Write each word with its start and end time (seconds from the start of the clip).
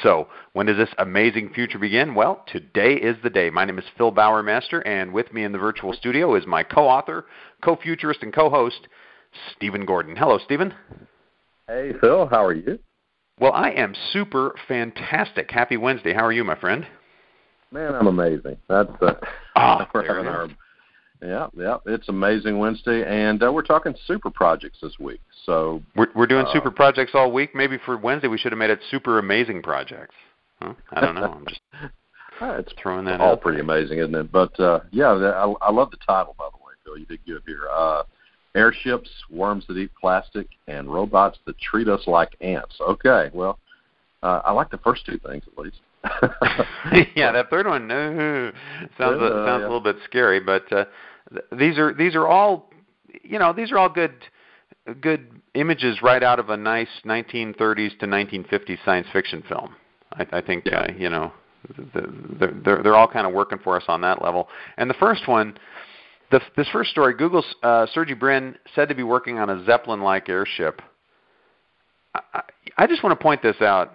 So, 0.00 0.28
when 0.54 0.66
does 0.66 0.78
this 0.78 0.88
amazing 0.98 1.52
future 1.54 1.78
begin? 1.78 2.14
Well, 2.14 2.44
today 2.50 2.94
is 2.94 3.16
the 3.22 3.30
day. 3.30 3.50
My 3.50 3.64
name 3.64 3.78
is 3.78 3.84
Phil 3.98 4.10
Bowermaster, 4.10 4.82
and 4.86 5.12
with 5.12 5.32
me 5.34 5.44
in 5.44 5.52
the 5.52 5.58
virtual 5.58 5.92
studio 5.92 6.34
is 6.34 6.46
my 6.46 6.62
co 6.62 6.88
author, 6.88 7.26
co 7.62 7.76
futurist, 7.76 8.22
and 8.22 8.32
co 8.32 8.48
host, 8.48 8.88
Stephen 9.54 9.84
Gordon. 9.84 10.16
Hello, 10.16 10.38
Stephen. 10.38 10.72
Hey, 11.68 11.92
Phil. 12.00 12.26
How 12.26 12.44
are 12.44 12.54
you? 12.54 12.78
Well, 13.38 13.52
I 13.52 13.70
am 13.70 13.94
super 14.12 14.54
fantastic. 14.66 15.50
Happy 15.50 15.76
Wednesday. 15.76 16.14
How 16.14 16.24
are 16.24 16.32
you, 16.32 16.44
my 16.44 16.58
friend? 16.58 16.86
Man, 17.70 17.94
I'm 17.94 18.06
amazing. 18.06 18.56
That's 18.68 18.90
uh, 19.00 19.14
ah, 19.56 19.88
we're 19.94 20.06
having 20.06 20.26
our 20.26 20.48
yeah, 21.22 21.46
yeah. 21.56 21.76
It's 21.86 22.08
amazing 22.08 22.58
Wednesday, 22.58 23.04
and 23.06 23.42
uh, 23.42 23.52
we're 23.52 23.62
talking 23.62 23.94
super 24.06 24.30
projects 24.30 24.78
this 24.82 24.98
week. 24.98 25.20
So 25.44 25.82
we're 25.94 26.08
we're 26.14 26.26
doing 26.26 26.46
uh, 26.46 26.52
super 26.52 26.70
projects 26.70 27.12
all 27.14 27.30
week. 27.30 27.54
Maybe 27.54 27.78
for 27.84 27.96
Wednesday 27.96 28.28
we 28.28 28.38
should 28.38 28.52
have 28.52 28.58
made 28.58 28.70
it 28.70 28.80
super 28.90 29.18
amazing 29.18 29.62
projects. 29.62 30.14
Huh? 30.60 30.74
I 30.90 31.00
don't 31.00 31.14
know. 31.14 31.32
I'm 31.32 31.46
just 31.46 31.60
it's 32.40 32.72
throwing 32.80 33.04
that 33.06 33.20
all 33.20 33.36
pretty 33.36 33.62
there. 33.62 33.64
amazing, 33.64 33.98
isn't 33.98 34.14
it? 34.14 34.32
But 34.32 34.58
uh, 34.58 34.80
yeah, 34.90 35.10
I, 35.10 35.52
I 35.66 35.70
love 35.70 35.90
the 35.90 35.98
title 36.06 36.34
by 36.38 36.48
the 36.50 36.58
way, 36.58 36.72
Phil. 36.84 36.98
You 36.98 37.06
did 37.06 37.24
good 37.24 37.42
here. 37.46 37.68
Uh, 37.72 38.02
airships, 38.54 39.10
worms 39.30 39.64
that 39.68 39.76
eat 39.76 39.90
plastic, 40.00 40.48
and 40.66 40.92
robots 40.92 41.38
that 41.46 41.58
treat 41.58 41.88
us 41.88 42.02
like 42.06 42.36
ants. 42.40 42.74
Okay, 42.80 43.30
well, 43.32 43.58
uh, 44.22 44.40
I 44.44 44.52
like 44.52 44.70
the 44.70 44.78
first 44.78 45.06
two 45.06 45.18
things 45.18 45.44
at 45.46 45.58
least. 45.58 45.80
yeah, 47.14 47.30
that 47.30 47.48
third 47.48 47.66
one 47.66 47.86
no, 47.86 48.52
sounds 48.98 49.22
uh, 49.22 49.46
sounds 49.46 49.60
yeah. 49.60 49.66
a 49.66 49.68
little 49.68 49.80
bit 49.80 49.96
scary, 50.04 50.40
but 50.40 50.70
uh, 50.72 50.84
these 51.56 51.78
are 51.78 51.92
these 51.94 52.14
are 52.14 52.26
all 52.26 52.70
you 53.22 53.38
know 53.38 53.52
these 53.52 53.72
are 53.72 53.78
all 53.78 53.88
good 53.88 54.14
good 55.00 55.40
images 55.54 56.02
right 56.02 56.22
out 56.22 56.38
of 56.38 56.50
a 56.50 56.56
nice 56.56 56.88
1930s 57.04 57.98
to 57.98 58.06
1950s 58.06 58.78
science 58.84 59.06
fiction 59.12 59.42
film. 59.48 59.74
I, 60.12 60.26
I 60.32 60.40
think 60.40 60.64
yeah. 60.66 60.80
uh, 60.80 60.92
you 60.96 61.10
know 61.10 61.32
they're, 61.94 62.52
they're 62.64 62.82
they're 62.82 62.96
all 62.96 63.08
kind 63.08 63.26
of 63.26 63.32
working 63.32 63.58
for 63.58 63.76
us 63.76 63.84
on 63.88 64.00
that 64.02 64.22
level. 64.22 64.48
And 64.76 64.88
the 64.88 64.94
first 64.94 65.28
one, 65.28 65.56
the, 66.30 66.40
this 66.56 66.68
first 66.68 66.90
story, 66.90 67.14
Google's 67.14 67.54
uh, 67.62 67.86
Sergey 67.92 68.14
Brin 68.14 68.56
said 68.74 68.88
to 68.88 68.94
be 68.94 69.02
working 69.02 69.38
on 69.38 69.50
a 69.50 69.64
Zeppelin-like 69.64 70.28
airship. 70.28 70.82
I, 72.14 72.42
I 72.76 72.86
just 72.86 73.02
want 73.02 73.18
to 73.18 73.22
point 73.22 73.42
this 73.42 73.60
out, 73.60 73.94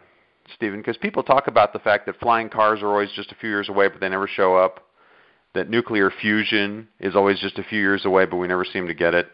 Stephen, 0.55 0.79
because 0.79 0.97
people 0.97 1.23
talk 1.23 1.47
about 1.47 1.73
the 1.73 1.79
fact 1.79 2.05
that 2.05 2.19
flying 2.19 2.49
cars 2.49 2.81
are 2.81 2.87
always 2.87 3.11
just 3.15 3.31
a 3.31 3.35
few 3.35 3.49
years 3.49 3.69
away, 3.69 3.89
but 3.89 3.99
they 3.99 4.09
never 4.09 4.27
show 4.27 4.55
up 4.55 4.86
that 5.57 5.69
nuclear 5.69 6.09
fusion 6.09 6.87
is 6.99 7.15
always 7.15 7.39
just 7.39 7.57
a 7.59 7.63
few 7.63 7.79
years 7.79 8.05
away, 8.05 8.25
but 8.25 8.37
we 8.37 8.47
never 8.47 8.65
seem 8.65 8.87
to 8.87 8.93
get 8.93 9.13
it. 9.13 9.27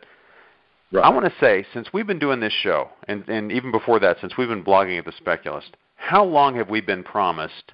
Right. 0.92 1.04
I 1.04 1.10
want 1.10 1.26
to 1.26 1.34
say, 1.40 1.66
since 1.74 1.88
we've 1.94 2.08
been 2.08 2.20
doing 2.20 2.40
this 2.40 2.54
show, 2.54 2.90
and, 3.08 3.28
and 3.28 3.52
even 3.52 3.72
before 3.72 4.00
that, 4.00 4.18
since 4.22 4.34
we've 4.38 4.48
been 4.48 4.64
blogging 4.64 5.00
at 5.00 5.06
The 5.06 5.14
Speculist, 5.18 5.76
how 5.96 6.24
long 6.24 6.56
have 6.56 6.70
we 6.70 6.82
been 6.82 7.04
promised 7.04 7.74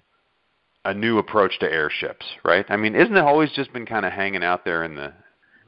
a 0.86 0.94
new 0.94 1.18
approach 1.18 1.60
to 1.60 1.72
airships, 1.72 2.26
right? 2.44 2.66
I 2.70 2.78
mean, 2.78 2.96
isn't 2.96 3.16
it 3.16 3.20
always 3.20 3.52
just 3.52 3.74
been 3.74 3.86
kind 3.86 4.06
of 4.06 4.14
hanging 4.14 4.44
out 4.44 4.64
there 4.64 4.84
in 4.84 4.96
the. 4.96 5.14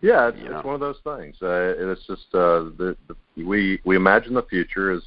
Yeah, 0.02 0.30
it's, 0.30 0.38
it's 0.40 0.66
one 0.66 0.74
of 0.74 0.80
those 0.80 0.98
things. 1.04 1.36
Uh, 1.42 1.74
it's 1.78 2.08
just 2.08 2.26
uh, 2.34 2.72
the, 2.78 2.96
the, 3.08 3.16
we 3.46 3.80
we 3.84 3.96
imagine 3.96 4.34
the 4.34 4.44
future 4.44 4.92
is 4.92 5.04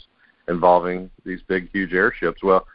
involving 0.46 1.10
these 1.24 1.40
big, 1.48 1.70
huge 1.72 1.92
airships. 1.92 2.42
Well, 2.42 2.66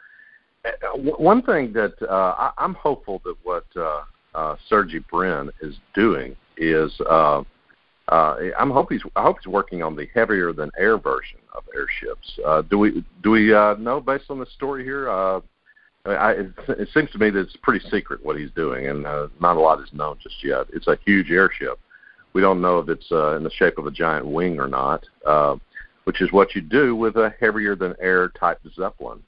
uh, 0.66 0.98
one 0.98 1.42
thing 1.42 1.72
that 1.72 1.94
uh, 2.02 2.34
I, 2.36 2.50
I'm 2.58 2.74
hopeful 2.74 3.22
that 3.24 3.36
what 3.42 3.64
uh, 3.74 4.02
uh, 4.34 4.56
Sergey 4.68 5.00
Brin 5.10 5.50
is 5.60 5.76
doing 5.94 6.36
is 6.56 6.92
uh, 7.08 7.42
uh, 8.08 8.36
I'm 8.58 8.70
hope 8.70 8.90
he's 8.90 9.02
I 9.16 9.22
hope 9.22 9.38
he's 9.40 9.50
working 9.50 9.82
on 9.82 9.94
the 9.94 10.08
heavier 10.14 10.52
than 10.52 10.70
air 10.76 10.98
version 10.98 11.38
of 11.54 11.64
airships. 11.74 12.38
Uh, 12.44 12.62
do 12.62 12.78
we 12.78 13.04
do 13.22 13.30
we 13.30 13.54
uh, 13.54 13.74
know 13.74 14.00
based 14.00 14.30
on 14.30 14.38
the 14.38 14.46
story 14.46 14.84
here? 14.84 15.08
Uh, 15.08 15.40
I, 16.06 16.32
it, 16.32 16.46
it 16.68 16.88
seems 16.94 17.10
to 17.10 17.18
me 17.18 17.30
that 17.30 17.40
it's 17.40 17.56
pretty 17.62 17.86
secret 17.88 18.24
what 18.24 18.36
he's 18.36 18.50
doing, 18.52 18.88
and 18.88 19.06
uh, 19.06 19.28
not 19.38 19.56
a 19.56 19.60
lot 19.60 19.80
is 19.80 19.92
known 19.92 20.16
just 20.22 20.42
yet. 20.42 20.66
It's 20.72 20.88
a 20.88 20.98
huge 21.04 21.30
airship. 21.30 21.78
We 22.32 22.40
don't 22.40 22.60
know 22.60 22.78
if 22.78 22.88
it's 22.88 23.12
uh, 23.12 23.36
in 23.36 23.44
the 23.44 23.50
shape 23.50 23.76
of 23.76 23.86
a 23.86 23.90
giant 23.90 24.26
wing 24.26 24.58
or 24.58 24.66
not, 24.66 25.04
uh, 25.26 25.56
which 26.04 26.22
is 26.22 26.32
what 26.32 26.54
you 26.54 26.62
do 26.62 26.96
with 26.96 27.16
a 27.16 27.34
heavier 27.38 27.76
than 27.76 27.94
air 28.00 28.28
type 28.28 28.60
zeppelin. 28.74 29.22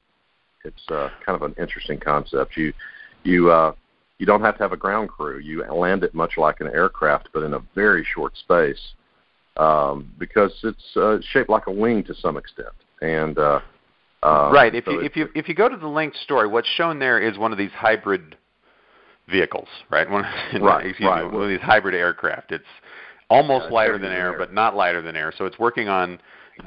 It's 0.64 0.82
uh, 0.88 1.10
kind 1.24 1.36
of 1.36 1.42
an 1.42 1.54
interesting 1.60 2.00
concept. 2.00 2.56
You 2.56 2.72
you 3.24 3.50
uh, 3.50 3.74
you 4.22 4.26
don't 4.26 4.40
have 4.40 4.56
to 4.56 4.62
have 4.62 4.70
a 4.70 4.76
ground 4.76 5.08
crew. 5.08 5.40
You 5.40 5.64
land 5.64 6.04
it 6.04 6.14
much 6.14 6.34
like 6.36 6.60
an 6.60 6.68
aircraft, 6.68 7.30
but 7.34 7.42
in 7.42 7.54
a 7.54 7.58
very 7.74 8.06
short 8.14 8.36
space, 8.36 8.78
um, 9.56 10.12
because 10.16 10.52
it's 10.62 10.96
uh, 10.96 11.18
shaped 11.32 11.50
like 11.50 11.66
a 11.66 11.72
wing 11.72 12.04
to 12.04 12.14
some 12.14 12.36
extent. 12.36 12.68
And 13.00 13.36
uh, 13.36 13.58
uh, 14.22 14.52
right, 14.54 14.72
if 14.76 14.84
so 14.84 14.92
you 14.92 15.00
if 15.00 15.16
you 15.16 15.28
if 15.34 15.48
you 15.48 15.56
go 15.56 15.68
to 15.68 15.76
the 15.76 15.88
linked 15.88 16.16
story, 16.18 16.46
what's 16.46 16.68
shown 16.68 17.00
there 17.00 17.18
is 17.18 17.36
one 17.36 17.50
of 17.50 17.58
these 17.58 17.72
hybrid 17.72 18.36
vehicles, 19.28 19.66
right? 19.90 20.08
One, 20.08 20.22
right, 20.60 20.86
excuse 20.86 21.08
right. 21.08 21.24
me, 21.24 21.32
one 21.32 21.42
of 21.42 21.48
these 21.48 21.60
hybrid 21.60 21.96
aircraft. 21.96 22.52
It's 22.52 22.64
almost 23.28 23.64
Yeah, 23.70 23.74
lighter 23.74 23.94
than 23.94 24.02
than 24.02 24.12
air, 24.12 24.32
air. 24.34 24.38
but 24.38 24.52
not 24.52 24.76
lighter 24.76 25.02
than 25.02 25.16
air. 25.16 25.32
So 25.36 25.46
it's 25.46 25.58
working 25.58 25.88
on 25.88 26.20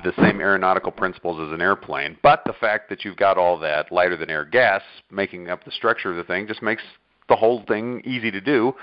the 0.03 0.11
same 0.21 0.41
aeronautical 0.41 0.91
principles 0.91 1.39
as 1.39 1.53
an 1.53 1.61
airplane. 1.61 2.17
But 2.21 2.41
the 2.45 2.53
fact 2.59 2.89
that 2.89 3.05
you've 3.05 3.15
got 3.15 3.37
all 3.37 3.57
that 3.59 3.93
lighter 3.93 4.17
than 4.17 4.29
air 4.29 4.43
gas 4.43 4.81
making 5.09 5.49
up 5.49 5.63
the 5.63 5.71
structure 5.71 6.11
of 6.11 6.17
the 6.17 6.25
thing 6.25 6.47
just 6.47 6.61
makes 6.61 6.83
the 7.29 7.35
whole 7.35 7.63
thing 7.67 8.01
easy 8.05 8.31
to 8.31 8.41
do 8.41 8.73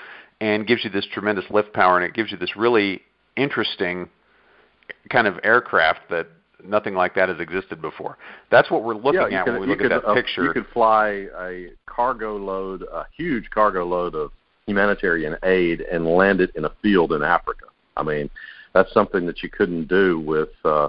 and 0.40 0.66
gives 0.66 0.84
you 0.84 0.90
this 0.90 1.06
tremendous 1.12 1.44
lift 1.50 1.72
power 1.72 1.96
and 1.96 2.04
it 2.04 2.14
gives 2.14 2.32
you 2.32 2.36
this 2.36 2.56
really 2.56 3.00
interesting 3.36 4.08
kind 5.10 5.26
of 5.26 5.38
aircraft 5.44 6.00
that 6.10 6.26
nothing 6.64 6.94
like 6.94 7.14
that 7.14 7.28
has 7.28 7.40
existed 7.40 7.80
before. 7.80 8.18
That's 8.50 8.70
what 8.70 8.84
we're 8.84 8.94
looking 8.94 9.30
yeah, 9.30 9.40
at 9.40 9.44
could, 9.44 9.52
when 9.52 9.60
we 9.62 9.66
look 9.68 9.78
could, 9.78 9.92
at 9.92 10.02
that 10.02 10.08
uh, 10.08 10.14
picture. 10.14 10.44
You 10.44 10.52
could 10.52 10.66
fly 10.72 11.26
a 11.38 11.68
cargo 11.86 12.36
load, 12.36 12.82
a 12.82 13.06
huge 13.16 13.50
cargo 13.50 13.84
load 13.84 14.14
of 14.14 14.32
humanitarian 14.66 15.36
aid, 15.42 15.80
and 15.80 16.06
land 16.06 16.40
it 16.40 16.50
in 16.54 16.64
a 16.64 16.72
field 16.82 17.12
in 17.12 17.22
Africa. 17.22 17.66
I 17.96 18.02
mean, 18.02 18.30
that's 18.74 18.92
something 18.92 19.26
that 19.26 19.42
you 19.42 19.50
couldn't 19.50 19.88
do 19.88 20.20
with, 20.20 20.50
uh, 20.64 20.88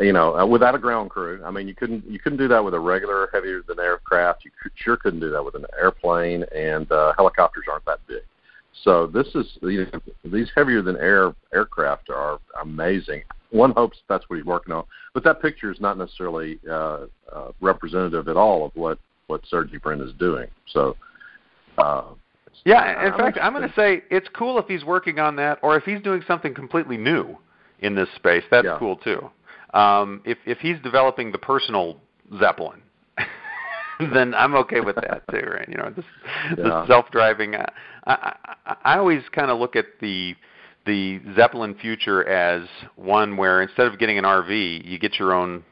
you 0.00 0.12
know, 0.12 0.36
uh, 0.36 0.46
without 0.46 0.74
a 0.74 0.78
ground 0.78 1.10
crew. 1.10 1.42
I 1.44 1.50
mean, 1.50 1.68
you 1.68 1.74
couldn't 1.74 2.08
you 2.08 2.18
couldn't 2.18 2.38
do 2.38 2.48
that 2.48 2.64
with 2.64 2.74
a 2.74 2.80
regular 2.80 3.28
heavier 3.32 3.62
than 3.66 3.78
aircraft. 3.78 4.44
You 4.44 4.50
could, 4.62 4.72
sure 4.74 4.96
couldn't 4.96 5.20
do 5.20 5.30
that 5.30 5.44
with 5.44 5.54
an 5.54 5.66
airplane, 5.78 6.44
and 6.54 6.90
uh, 6.90 7.12
helicopters 7.16 7.64
aren't 7.70 7.84
that 7.86 8.00
big. 8.06 8.22
So 8.82 9.06
this 9.06 9.28
is 9.34 9.58
you 9.62 9.86
know, 9.92 10.00
these 10.24 10.50
heavier 10.54 10.82
than 10.82 10.96
air 10.96 11.34
aircraft 11.52 12.10
are 12.10 12.38
amazing. 12.60 13.22
One 13.50 13.72
hopes 13.72 13.98
that's 14.08 14.28
what 14.28 14.36
he's 14.36 14.44
working 14.44 14.72
on, 14.74 14.84
but 15.14 15.24
that 15.24 15.40
picture 15.40 15.70
is 15.72 15.80
not 15.80 15.98
necessarily 15.98 16.58
uh, 16.68 17.06
uh, 17.32 17.52
representative 17.60 18.28
at 18.28 18.36
all 18.36 18.66
of 18.66 18.72
what 18.74 18.98
what 19.28 19.42
Sergey 19.46 19.78
Brin 19.78 20.00
is 20.00 20.12
doing. 20.18 20.48
So. 20.72 20.96
Uh, 21.78 22.04
yeah, 22.64 23.06
in 23.06 23.12
I'm 23.12 23.18
fact, 23.18 23.38
I'm 23.40 23.52
going 23.52 23.68
to 23.68 23.74
say 23.74 24.02
it's 24.10 24.28
cool 24.32 24.58
if 24.58 24.66
he's 24.66 24.82
working 24.82 25.18
on 25.18 25.36
that, 25.36 25.58
or 25.62 25.76
if 25.76 25.84
he's 25.84 26.00
doing 26.00 26.22
something 26.26 26.54
completely 26.54 26.96
new 26.96 27.36
in 27.80 27.94
this 27.94 28.08
space. 28.16 28.44
That's 28.50 28.64
Yeah. 28.64 28.78
cool 28.78 28.96
too. 28.96 29.30
Um, 29.74 30.22
if 30.24 30.38
if 30.46 30.58
he's 30.58 30.76
developing 30.82 31.32
the 31.32 31.38
personal 31.38 32.00
Zeppelin, 32.38 32.82
then 34.12 34.34
I'm 34.34 34.54
okay 34.56 34.80
with 34.80 34.96
that 34.96 35.22
too, 35.30 35.46
right? 35.46 35.68
You 35.68 35.76
know, 35.76 35.90
this, 35.94 36.04
Yeah. 36.50 36.64
the 36.64 36.86
self-driving. 36.86 37.54
I, 37.56 37.68
I, 38.06 38.36
I 38.66 38.76
I 38.84 38.98
always 38.98 39.22
kind 39.32 39.50
of 39.50 39.58
look 39.58 39.76
at 39.76 39.86
the 40.00 40.34
the 40.84 41.20
Zeppelin 41.34 41.74
future 41.74 42.26
as 42.28 42.68
one 42.94 43.36
where 43.36 43.60
instead 43.62 43.86
of 43.86 43.98
getting 43.98 44.18
an 44.18 44.24
RV, 44.24 44.84
you 44.84 44.98
get 44.98 45.18
your 45.18 45.32
own 45.32 45.64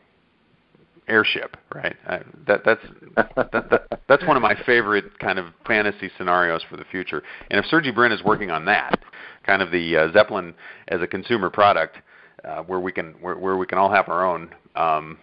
airship, 1.07 1.57
right? 1.75 1.97
I, 2.07 2.21
that 2.47 2.63
that's 2.65 2.81
that, 3.17 3.35
that, 3.53 4.01
that's 4.09 4.25
one 4.27 4.37
of 4.37 4.43
my 4.43 4.57
favorite 4.65 5.19
kind 5.19 5.39
of 5.39 5.47
fantasy 5.67 6.11
scenarios 6.19 6.63
for 6.69 6.77
the 6.77 6.85
future. 6.85 7.23
And 7.51 7.59
if 7.61 7.67
Sergey 7.67 7.91
Brin 7.91 8.11
is 8.13 8.23
working 8.25 8.51
on 8.51 8.65
that, 8.67 8.99
kind 9.47 9.63
of 9.63 9.71
the 9.71 9.97
uh, 9.97 10.13
Zeppelin 10.13 10.55
as 10.89 11.01
a 11.01 11.07
consumer 11.07 11.51
product, 11.51 11.99
uh, 12.45 12.63
where 12.63 12.81
we 12.81 12.93
can 12.93 13.15
where, 13.21 13.37
where 13.37 13.57
we 13.57 13.67
can 13.67 13.79
all 13.79 13.91
have 13.91 14.09
our 14.09 14.27
own, 14.27 14.51
um, 14.77 15.19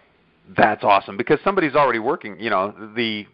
that's 0.56 0.84
awesome 0.84 1.16
because 1.16 1.38
somebody's 1.44 1.74
already 1.74 1.98
working. 1.98 2.38
You 2.38 2.50
know, 2.50 2.74
the 2.96 3.26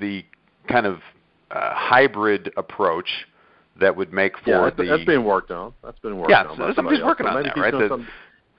the 0.00 0.24
kind 0.68 0.86
of 0.86 1.00
uh, 1.50 1.74
hybrid 1.74 2.52
approach 2.56 3.08
that 3.80 3.96
would 3.96 4.12
make 4.12 4.36
for 4.38 4.50
yeah, 4.50 4.60
that's, 4.62 4.76
the 4.76 4.84
that's 4.84 5.04
being 5.04 5.24
worked 5.24 5.50
on. 5.50 5.72
That's 5.82 5.98
been 6.00 6.16
worked 6.16 6.30
Yeah, 6.30 6.44
on. 6.44 6.56
so 6.56 6.56
somebody's 6.56 6.76
somebody 6.76 6.96
else. 7.00 7.06
working 7.06 7.26
on 7.26 7.42
that, 7.42 7.56
right? 7.56 7.72
The- 7.72 8.06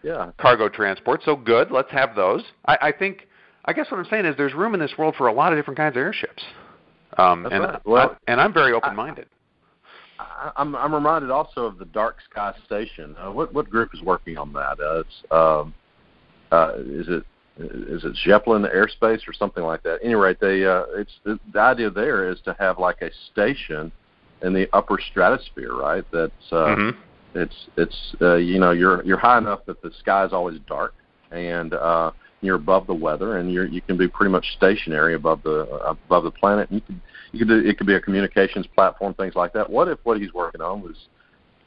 yeah. 0.03 0.31
cargo 0.39 0.67
transport. 0.67 1.21
So 1.23 1.35
good, 1.35 1.69
let's 1.69 1.91
have 1.91 2.15
those. 2.15 2.43
I, 2.65 2.77
I 2.81 2.91
think. 2.91 3.27
I 3.63 3.73
guess 3.73 3.91
what 3.91 3.99
I'm 3.99 4.07
saying 4.09 4.25
is 4.25 4.35
there's 4.37 4.55
room 4.55 4.73
in 4.73 4.79
this 4.79 4.93
world 4.97 5.13
for 5.15 5.27
a 5.27 5.33
lot 5.33 5.53
of 5.53 5.59
different 5.59 5.77
kinds 5.77 5.95
of 5.95 6.01
airships. 6.01 6.41
Um, 7.19 7.43
That's 7.43 7.53
and 7.53 7.63
right. 7.63 7.85
Well, 7.85 8.17
I, 8.27 8.31
and 8.31 8.41
I'm 8.41 8.51
very 8.51 8.73
open-minded. 8.73 9.27
I, 10.21 10.51
I'm 10.57 10.75
I'm 10.75 10.93
reminded 10.93 11.31
also 11.31 11.65
of 11.65 11.77
the 11.77 11.85
Dark 11.85 12.17
Sky 12.29 12.53
Station. 12.65 13.15
Uh, 13.19 13.31
what 13.31 13.53
what 13.53 13.69
group 13.69 13.91
is 13.93 14.01
working 14.01 14.37
on 14.37 14.53
that? 14.53 14.79
Uh, 14.79 14.99
it's 14.99 15.23
um, 15.31 15.73
uh, 16.51 16.73
is 16.77 17.07
it 17.07 17.23
is 17.57 18.03
it 18.03 18.15
Zeppelin 18.25 18.63
Airspace 18.63 19.27
or 19.27 19.33
something 19.33 19.63
like 19.63 19.83
that? 19.83 19.95
At 19.95 20.03
any 20.03 20.15
rate, 20.15 20.39
they 20.39 20.65
uh, 20.65 20.83
it's 20.95 21.19
the, 21.23 21.39
the 21.53 21.59
idea 21.59 21.89
there 21.89 22.29
is 22.29 22.39
to 22.41 22.55
have 22.59 22.79
like 22.79 23.01
a 23.01 23.09
station 23.31 23.91
in 24.41 24.53
the 24.53 24.67
upper 24.73 24.99
stratosphere, 25.11 25.73
right? 25.73 26.03
That's 26.11 26.31
uh, 26.51 26.55
mm-hmm. 26.55 26.99
it's 27.37 27.67
it's 27.77 28.15
uh, 28.21 28.35
you 28.35 28.59
know 28.59 28.71
you're 28.71 29.03
you're 29.03 29.19
high 29.19 29.37
enough 29.37 29.65
that 29.65 29.81
the 29.81 29.91
sky 29.99 30.25
is 30.25 30.33
always 30.33 30.59
dark 30.67 30.93
and 31.31 31.73
uh, 31.73 32.11
you're 32.41 32.55
above 32.55 32.87
the 32.87 32.93
weather 32.93 33.37
and 33.37 33.51
you're 33.51 33.65
you 33.65 33.81
can 33.81 33.97
be 33.97 34.07
pretty 34.07 34.31
much 34.31 34.45
stationary 34.57 35.13
above 35.13 35.43
the 35.43 35.61
uh, 35.61 35.91
above 36.05 36.23
the 36.23 36.31
planet. 36.31 36.69
And 36.69 36.79
you 36.79 36.85
can 36.85 37.01
you 37.31 37.39
could 37.39 37.47
do, 37.47 37.69
it 37.69 37.77
could 37.77 37.87
be 37.87 37.95
a 37.95 38.01
communications 38.01 38.67
platform, 38.67 39.13
things 39.13 39.35
like 39.35 39.53
that. 39.53 39.69
What 39.69 39.87
if 39.87 39.99
what 40.03 40.19
he's 40.19 40.33
working 40.33 40.61
on 40.61 40.81
was 40.81 40.95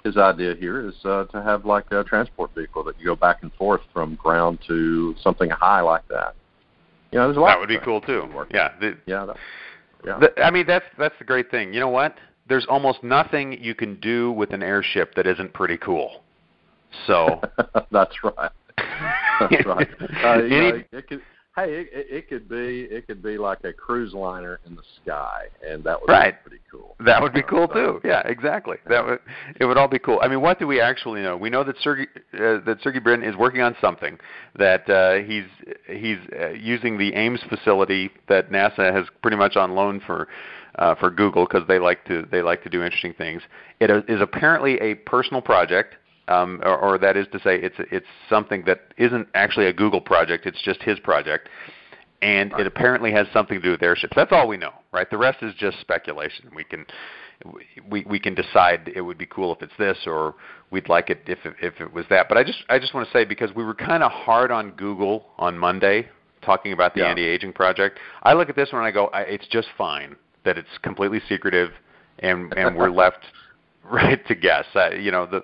his 0.05 0.17
idea 0.17 0.55
here 0.55 0.87
is 0.87 0.95
uh, 1.05 1.25
to 1.27 1.43
have 1.43 1.65
like 1.65 1.91
a 1.91 2.05
transport 2.05 2.55
vehicle 2.55 2.85
that 2.85 2.99
you 2.99 3.07
go 3.07 3.17
back 3.17 3.39
and 3.43 3.53
forth 3.55 3.81
from 3.93 4.17
ground 4.17 4.59
to 4.67 5.15
something 5.23 5.49
high 5.49 5.81
like 5.81 6.07
that. 6.09 6.35
You 7.11 7.19
know, 7.19 7.27
there's 7.27 7.37
a 7.37 7.41
lot. 7.41 7.49
That 7.49 7.61
would 7.61 7.69
be 7.69 7.79
cool 7.79 8.01
too. 8.01 8.29
Yeah. 8.53 8.73
The, 8.81 8.97
yeah. 9.07 9.27
That, 9.27 9.37
yeah. 10.05 10.19
The, 10.19 10.43
I 10.43 10.51
mean, 10.51 10.67
that's 10.67 10.85
that's 10.99 11.15
the 11.19 11.25
great 11.25 11.51
thing. 11.51 11.73
You 11.73 11.81
know 11.81 11.89
what? 11.89 12.17
There's 12.47 12.67
almost 12.69 13.03
nothing 13.03 13.63
you 13.63 13.75
can 13.75 13.99
do 14.01 14.33
with 14.33 14.53
an 14.53 14.63
airship 14.63 15.15
that 15.15 15.27
isn't 15.27 15.55
pretty 15.55 15.79
cool. 15.79 16.23
So. 17.07 17.41
that's 17.91 18.15
right. 18.23 18.51
That's 19.41 19.67
right. 19.67 19.89
Uh, 20.25 20.43
you 20.43 20.61
know, 20.61 20.83
it 20.93 21.09
could, 21.09 21.23
hey, 21.57 21.87
it, 21.93 22.07
it 22.11 22.29
could 22.29 22.49
be 22.49 22.87
it 22.91 23.07
could 23.07 23.23
be 23.23 23.39
like 23.39 23.63
a 23.65 23.73
cruise 23.73 24.13
liner 24.13 24.61
in 24.67 24.75
the 24.75 24.83
sky, 25.03 25.47
and 25.67 25.83
that 25.85 26.01
would 26.01 26.09
right. 26.09 26.43
be 26.45 26.49
pretty 26.49 26.65
cool. 26.71 26.97
That 27.05 27.23
would 27.23 27.33
be 27.33 27.43
cool 27.43 27.69
too. 27.69 28.01
Yeah, 28.05 28.23
exactly. 28.27 28.77
That 28.89 29.05
would 29.05 29.21
it 29.61 29.65
would 29.65 29.77
all 29.77 29.89
be 29.89 29.99
cool. 29.99 30.21
I 30.23 30.29
mean, 30.29 30.41
what 30.41 30.59
do 30.59 30.67
we 30.67 30.81
actually 30.81 31.23
know? 31.23 31.37
We 31.37 31.51
know 31.51 31.65
that 31.65 31.77
Sergey 31.81 32.07
uh, 32.35 32.61
that 32.65 32.79
Sergey 32.83 33.01
Brin 33.01 33.23
is 33.23 33.37
working 33.37 33.61
on 33.61 33.77
something 33.81 34.19
that 34.57 34.89
uh, 34.89 35.25
he's 35.27 35.45
he's 35.89 36.19
uh, 36.39 36.51
using 36.51 36.99
the 36.99 37.15
Ames 37.15 37.41
facility 37.49 38.11
that 38.29 38.51
NASA 38.51 38.93
has 38.93 39.07
pretty 39.23 39.37
much 39.37 39.57
on 39.57 39.75
loan 39.75 40.01
for. 40.07 40.29
Uh, 40.77 40.93
for 40.97 41.09
Google 41.09 41.47
because 41.47 41.63
they 41.69 41.79
like 41.79 42.05
to 42.05 42.27
they 42.33 42.43
like 42.43 42.65
to 42.65 42.69
do 42.69 42.83
interesting 42.83 43.15
things. 43.15 43.43
It 43.79 43.93
is 44.09 44.21
apparently 44.21 44.77
a 44.81 44.97
personal 44.97 45.41
project 45.41 45.95
um, 46.29 46.61
or, 46.65 46.77
or 46.79 46.99
that 46.99 47.17
is 47.17 47.27
to 47.33 47.39
say, 47.41 47.57
it's 47.57 47.77
it's 47.91 48.07
something 48.29 48.65
that 48.67 48.93
isn't 48.97 49.29
actually 49.35 49.67
a 49.67 49.73
Google 49.73 50.01
project. 50.01 50.47
It's 50.47 50.63
just 50.63 50.83
his 50.83 50.99
project, 50.99 51.49
and 52.23 52.53
it 52.59 52.67
apparently 52.67 53.13
has 53.13 53.27
something 53.33 53.59
to 53.59 53.63
do 53.63 53.71
with 53.71 53.83
airships. 53.83 54.15
That's 54.17 54.33
all 54.33 54.49
we 54.49 54.57
know, 54.57 54.73
right? 54.93 55.11
The 55.11 55.19
rest 55.19 55.43
is 55.43 55.55
just 55.55 55.81
speculation. 55.81 56.51
We 56.55 56.65
can 56.65 56.87
we 57.89 58.05
we 58.09 58.19
can 58.19 58.35
decide 58.35 58.91
it 58.95 59.03
would 59.03 59.19
be 59.19 59.27
cool 59.27 59.55
if 59.55 59.63
it's 59.63 59.73
this, 59.79 59.99
or 60.07 60.35
we'd 60.71 60.89
like 60.89 61.11
it 61.11 61.21
if 61.27 61.39
it, 61.45 61.55
if 61.61 61.81
it 61.81 61.93
was 61.93 62.07
that. 62.11 62.29
But 62.29 62.39
I 62.39 62.45
just 62.45 62.59
I 62.69 62.79
just 62.79 62.95
want 62.95 63.07
to 63.07 63.13
say 63.13 63.25
because 63.25 63.55
we 63.55 63.65
were 63.65 63.75
kind 63.75 64.03
of 64.03 64.11
hard 64.11 64.51
on 64.51 64.71
Google 64.73 65.27
on 65.39 65.59
Monday 65.59 66.09
talking 66.43 66.73
about 66.73 66.95
the 66.95 67.01
yeah. 67.01 67.09
anti-aging 67.09 67.53
project. 67.53 67.99
I 68.23 68.35
look 68.35 68.51
at 68.51 68.57
this 68.57 68.71
one 68.71 68.81
and 68.81 68.87
I 68.87 68.91
go, 68.91 69.07
I, 69.07 69.23
it's 69.23 69.47
just 69.49 69.69
fine 69.79 70.15
that 70.45 70.59
it's 70.59 70.69
completely 70.83 71.21
secretive, 71.29 71.71
and 72.21 72.53
and 72.55 72.77
we're 72.77 72.91
left 73.05 73.21
right 73.91 74.27
to 74.27 74.35
guess. 74.35 74.67
Uh, 74.75 74.91
you 74.91 75.11
know 75.11 75.27
the 75.27 75.43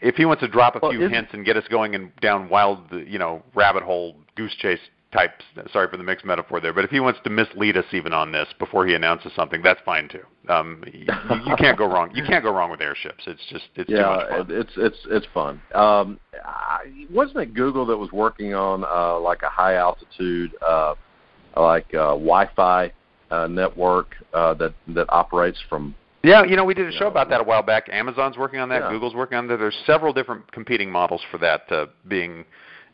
if 0.00 0.14
he 0.16 0.24
wants 0.24 0.40
to 0.42 0.48
drop 0.48 0.76
a 0.76 0.80
well, 0.80 0.92
few 0.92 1.08
hints 1.08 1.30
and 1.32 1.44
get 1.44 1.56
us 1.56 1.64
going 1.70 1.94
and 1.94 2.14
down 2.20 2.48
wild, 2.48 2.80
you 2.90 3.18
know, 3.18 3.42
rabbit 3.54 3.82
hole 3.82 4.16
goose 4.36 4.54
chase 4.56 4.80
types. 5.12 5.44
Sorry 5.72 5.88
for 5.88 5.96
the 5.96 6.04
mixed 6.04 6.24
metaphor 6.24 6.60
there, 6.60 6.72
but 6.72 6.84
if 6.84 6.90
he 6.90 7.00
wants 7.00 7.20
to 7.24 7.30
mislead 7.30 7.76
us 7.76 7.84
even 7.92 8.12
on 8.12 8.32
this 8.32 8.46
before 8.58 8.86
he 8.86 8.94
announces 8.94 9.32
something, 9.34 9.62
that's 9.62 9.80
fine 9.84 10.08
too. 10.08 10.22
Um, 10.48 10.82
you, 10.92 11.06
you 11.46 11.56
can't 11.56 11.76
go 11.76 11.86
wrong. 11.86 12.10
You 12.14 12.24
can't 12.24 12.44
go 12.44 12.52
wrong 12.52 12.70
with 12.70 12.80
airships. 12.80 13.24
It's 13.26 13.42
just 13.50 13.64
it's 13.76 13.90
yeah, 13.90 13.98
too 13.98 14.04
much 14.04 14.28
fun. 14.28 14.46
it's 14.50 14.72
it's 14.76 14.98
it's 15.10 15.26
fun. 15.34 15.62
Um, 15.74 16.20
I, 16.44 17.06
wasn't 17.10 17.38
it 17.38 17.54
Google 17.54 17.86
that 17.86 17.96
was 17.96 18.12
working 18.12 18.54
on 18.54 18.84
uh, 18.84 19.18
like 19.18 19.42
a 19.42 19.48
high 19.48 19.74
altitude, 19.74 20.52
uh, 20.66 20.94
like 21.56 21.92
uh, 21.94 22.14
Wi-Fi 22.14 22.92
uh, 23.30 23.46
network 23.48 24.14
uh, 24.32 24.54
that 24.54 24.74
that 24.88 25.06
operates 25.08 25.58
from 25.68 25.94
yeah, 26.22 26.44
you 26.44 26.56
know, 26.56 26.64
we 26.64 26.74
did 26.74 26.86
a 26.86 26.92
show 26.92 27.06
about 27.06 27.30
that 27.30 27.40
a 27.40 27.44
while 27.44 27.62
back. 27.62 27.88
Amazon's 27.90 28.36
working 28.36 28.60
on 28.60 28.68
that. 28.68 28.82
Yeah. 28.82 28.90
Google's 28.90 29.14
working 29.14 29.38
on 29.38 29.46
that. 29.48 29.58
There's 29.58 29.78
several 29.86 30.12
different 30.12 30.50
competing 30.52 30.90
models 30.90 31.22
for 31.30 31.38
that 31.38 31.62
uh, 31.70 31.86
being 32.08 32.44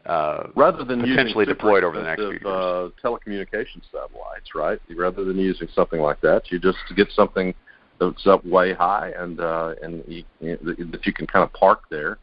uh, 0.06 0.48
rather 0.54 0.84
than 0.84 1.00
potentially 1.00 1.44
deployed 1.44 1.82
over 1.82 1.96
the 1.96 2.04
next 2.04 2.20
few 2.20 2.30
years. 2.30 2.44
Uh, 2.44 2.88
telecommunication 3.02 3.82
satellites, 3.90 4.54
right? 4.54 4.80
Rather 4.96 5.24
than 5.24 5.38
using 5.38 5.68
something 5.74 6.00
like 6.00 6.20
that, 6.20 6.50
you 6.50 6.60
just 6.60 6.78
get 6.94 7.10
something 7.10 7.52
that's 7.98 8.26
up 8.26 8.44
way 8.44 8.72
high 8.72 9.12
and 9.18 9.40
uh, 9.40 9.74
and 9.82 10.04
you, 10.06 10.22
you 10.40 10.58
know, 10.62 10.74
that 10.92 11.04
you 11.06 11.12
can 11.12 11.26
kind 11.26 11.42
of 11.42 11.52
park 11.52 11.82
there, 11.90 12.18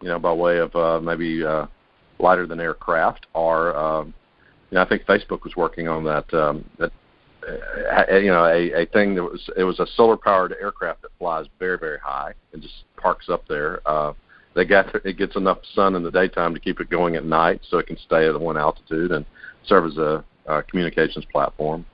you 0.00 0.08
know, 0.08 0.18
by 0.18 0.32
way 0.32 0.58
of 0.58 0.74
uh, 0.76 1.00
maybe 1.00 1.44
uh, 1.44 1.66
lighter 2.18 2.46
than 2.46 2.60
aircraft 2.60 3.26
or. 3.34 3.76
Um, 3.76 4.14
you 4.70 4.76
know, 4.76 4.82
I 4.82 4.88
think 4.88 5.04
Facebook 5.04 5.44
was 5.44 5.54
working 5.56 5.86
on 5.86 6.02
that 6.04 6.32
um, 6.34 6.64
that 6.78 6.90
uh, 6.90 6.90
you 8.10 8.30
know, 8.30 8.44
a, 8.44 8.82
a 8.82 8.86
thing 8.86 9.14
that 9.14 9.22
was 9.22 9.48
it 9.56 9.64
was 9.64 9.80
a 9.80 9.86
solar 9.96 10.16
powered 10.16 10.54
aircraft 10.60 11.02
that 11.02 11.10
flies 11.18 11.46
very 11.58 11.78
very 11.78 11.98
high 11.98 12.32
and 12.52 12.62
just 12.62 12.84
parks 12.96 13.28
up 13.28 13.46
there. 13.48 13.80
Uh, 13.86 14.12
they 14.54 14.64
got 14.64 14.94
it 15.04 15.18
gets 15.18 15.36
enough 15.36 15.58
sun 15.74 15.94
in 15.94 16.02
the 16.02 16.10
daytime 16.10 16.54
to 16.54 16.60
keep 16.60 16.80
it 16.80 16.90
going 16.90 17.16
at 17.16 17.24
night, 17.24 17.60
so 17.68 17.78
it 17.78 17.86
can 17.86 17.98
stay 17.98 18.26
at 18.28 18.40
one 18.40 18.56
altitude 18.56 19.12
and 19.12 19.24
serve 19.66 19.86
as 19.86 19.96
a, 19.96 20.24
a 20.46 20.62
communications 20.62 21.24
platform. 21.32 21.84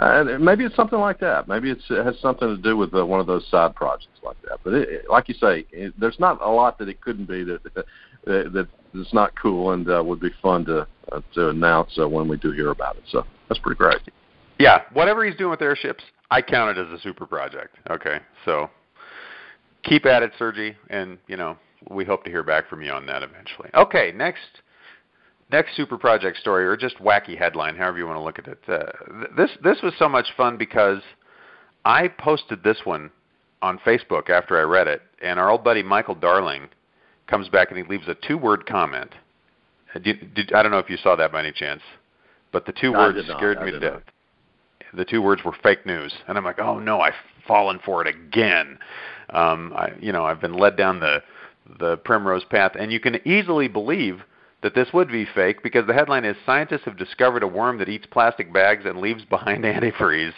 And 0.00 0.44
maybe 0.44 0.64
it's 0.64 0.76
something 0.76 0.98
like 0.98 1.18
that. 1.20 1.48
Maybe 1.48 1.72
it's, 1.72 1.82
it 1.90 2.04
has 2.04 2.14
something 2.20 2.46
to 2.46 2.56
do 2.56 2.76
with 2.76 2.94
uh, 2.94 3.04
one 3.04 3.18
of 3.18 3.26
those 3.26 3.44
side 3.50 3.74
projects 3.74 4.20
like 4.22 4.40
that. 4.42 4.60
But 4.62 4.74
it, 4.74 5.10
like 5.10 5.28
you 5.28 5.34
say, 5.34 5.66
it, 5.72 5.92
there's 5.98 6.20
not 6.20 6.40
a 6.40 6.48
lot 6.48 6.78
that 6.78 6.88
it 6.88 7.00
couldn't 7.00 7.26
be 7.26 7.42
that 7.42 7.64
that, 7.74 8.52
that 8.52 8.68
is 8.94 9.12
not 9.12 9.32
cool 9.40 9.72
and 9.72 9.90
uh, 9.90 10.00
would 10.04 10.20
be 10.20 10.30
fun 10.40 10.64
to 10.66 10.86
uh, 11.10 11.20
to 11.34 11.48
announce 11.48 11.98
uh, 11.98 12.08
when 12.08 12.28
we 12.28 12.36
do 12.36 12.52
hear 12.52 12.70
about 12.70 12.96
it. 12.96 13.02
So 13.10 13.26
that's 13.48 13.60
pretty 13.60 13.78
great. 13.78 13.98
Yeah, 14.58 14.82
whatever 14.92 15.24
he's 15.24 15.36
doing 15.36 15.50
with 15.50 15.62
airships, 15.62 16.02
I 16.30 16.42
count 16.42 16.76
it 16.76 16.86
as 16.86 16.92
a 16.92 17.00
super 17.02 17.26
project. 17.26 17.76
Okay, 17.90 18.18
so 18.44 18.68
keep 19.84 20.04
at 20.06 20.22
it, 20.22 20.32
Sergey, 20.38 20.76
and 20.90 21.18
you 21.26 21.36
know 21.36 21.56
we 21.90 22.04
hope 22.04 22.24
to 22.24 22.30
hear 22.30 22.42
back 22.42 22.68
from 22.68 22.82
you 22.82 22.90
on 22.90 23.06
that 23.06 23.22
eventually. 23.22 23.70
Okay, 23.74 24.12
next 24.14 24.40
next 25.50 25.76
super 25.76 25.96
project 25.96 26.38
story 26.38 26.66
or 26.66 26.76
just 26.76 26.98
wacky 26.98 27.38
headline, 27.38 27.76
however 27.76 27.98
you 27.98 28.06
want 28.06 28.16
to 28.16 28.22
look 28.22 28.38
at 28.38 28.48
it. 28.48 28.58
Uh, 28.68 29.26
this 29.36 29.50
this 29.62 29.78
was 29.82 29.92
so 29.98 30.08
much 30.08 30.26
fun 30.36 30.56
because 30.56 31.00
I 31.84 32.08
posted 32.08 32.62
this 32.62 32.78
one 32.84 33.10
on 33.62 33.78
Facebook 33.78 34.30
after 34.30 34.58
I 34.58 34.62
read 34.62 34.88
it, 34.88 35.02
and 35.22 35.38
our 35.38 35.50
old 35.50 35.64
buddy 35.64 35.82
Michael 35.82 36.14
Darling 36.14 36.68
comes 37.26 37.48
back 37.48 37.70
and 37.70 37.78
he 37.78 37.84
leaves 37.84 38.08
a 38.08 38.14
two-word 38.26 38.66
comment. 38.66 39.14
Did, 40.02 40.34
did, 40.34 40.52
I 40.52 40.62
don't 40.62 40.72
know 40.72 40.78
if 40.78 40.90
you 40.90 40.96
saw 40.96 41.16
that 41.16 41.32
by 41.32 41.40
any 41.40 41.52
chance, 41.52 41.82
but 42.52 42.66
the 42.66 42.72
two 42.72 42.92
no, 42.92 42.98
words 42.98 43.18
scared 43.36 43.60
me 43.62 43.70
to 43.70 43.80
death. 43.80 43.92
Not 43.94 44.02
the 44.94 45.04
two 45.04 45.22
words 45.22 45.44
were 45.44 45.54
fake 45.62 45.86
news, 45.86 46.14
and 46.26 46.38
I'm 46.38 46.44
like, 46.44 46.58
oh 46.58 46.78
no, 46.78 47.00
I've 47.00 47.14
fallen 47.46 47.78
for 47.84 48.06
it 48.06 48.08
again. 48.08 48.78
Um, 49.30 49.72
I, 49.76 49.92
you 50.00 50.12
know, 50.12 50.24
I've 50.24 50.40
been 50.40 50.54
led 50.54 50.76
down 50.76 51.00
the 51.00 51.22
the 51.78 51.98
primrose 51.98 52.44
path, 52.44 52.72
and 52.78 52.90
you 52.90 53.00
can 53.00 53.16
easily 53.28 53.68
believe 53.68 54.22
that 54.62 54.74
this 54.74 54.88
would 54.92 55.08
be 55.08 55.26
fake 55.34 55.62
because 55.62 55.86
the 55.86 55.92
headline 55.92 56.24
is 56.24 56.36
scientists 56.44 56.82
have 56.84 56.96
discovered 56.96 57.42
a 57.42 57.46
worm 57.46 57.78
that 57.78 57.88
eats 57.88 58.06
plastic 58.10 58.52
bags 58.52 58.84
and 58.84 59.00
leaves 59.00 59.24
behind 59.24 59.64
antifreeze. 59.64 60.32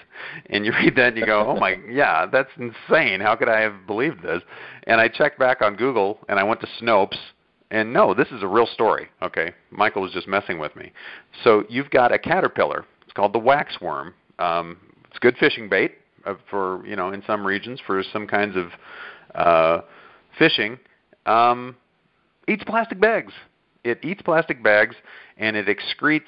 And 0.47 0.65
you 0.65 0.73
read 0.73 0.97
that 0.97 1.09
and 1.09 1.17
you 1.17 1.27
go 1.27 1.55
oh 1.57 1.59
my 1.59 1.79
yeah 1.89 2.27
that's 2.27 2.51
insane. 2.57 3.21
How 3.21 3.35
could 3.37 3.49
i 3.49 3.61
have 3.61 3.87
believed 3.87 4.23
this? 4.23 4.43
And 4.85 5.01
i 5.01 5.09
checked 5.09 5.39
back 5.39 5.63
on 5.63 5.77
google 5.77 6.19
and 6.29 6.39
i 6.39 6.43
went 6.43 6.61
to 6.61 6.69
snopes. 6.81 7.19
And 7.71 7.93
no 7.93 8.13
this 8.13 8.29
is 8.29 8.43
a 8.43 8.47
real 8.47 8.67
story 8.67 9.09
okay? 9.23 9.53
Michael 9.71 10.03
was 10.03 10.13
just 10.13 10.29
messing 10.29 10.59
with 10.59 10.77
me. 10.77 10.93
So 11.43 11.65
you've 11.69 11.91
got 11.91 12.13
a 12.13 12.19
caterpillar. 12.19 12.85
It's 13.03 13.13
called 13.13 13.33
the 13.33 13.41
waxworm 13.41 14.13
um, 14.41 14.79
it's 15.09 15.19
good 15.19 15.37
fishing 15.39 15.69
bait 15.69 15.93
uh, 16.25 16.35
for 16.49 16.85
you 16.87 16.97
know 16.97 17.13
in 17.13 17.23
some 17.27 17.47
regions 17.47 17.81
for 17.87 18.03
some 18.13 18.27
kinds 18.27 18.57
of 18.57 18.67
uh, 19.35 19.83
fishing. 20.39 20.79
Um, 21.27 21.77
eats 22.49 22.65
plastic 22.65 23.01
bags. 23.01 23.33
It 23.83 24.05
eats 24.05 24.21
plastic 24.23 24.63
bags 24.63 24.97
and 25.39 25.57
it 25.57 25.67
excretes 25.67 26.23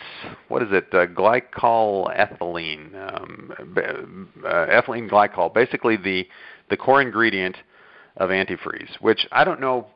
what 0.49 0.63
is 0.63 0.69
it? 0.73 0.89
Uh, 0.93 1.07
glycol 1.07 2.15
ethylene, 2.17 2.95
um, 2.95 4.29
uh, 4.45 4.49
ethylene 4.49 5.09
glycol. 5.09 5.53
Basically, 5.53 5.97
the 5.97 6.27
the 6.71 6.77
core 6.77 7.03
ingredient 7.03 7.57
of 8.17 8.31
antifreeze, 8.31 9.01
which 9.01 9.27
I 9.31 9.45
don't 9.45 9.61
know, 9.61 9.87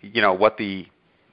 you 0.00 0.22
know, 0.22 0.32
what 0.32 0.56
the 0.56 0.86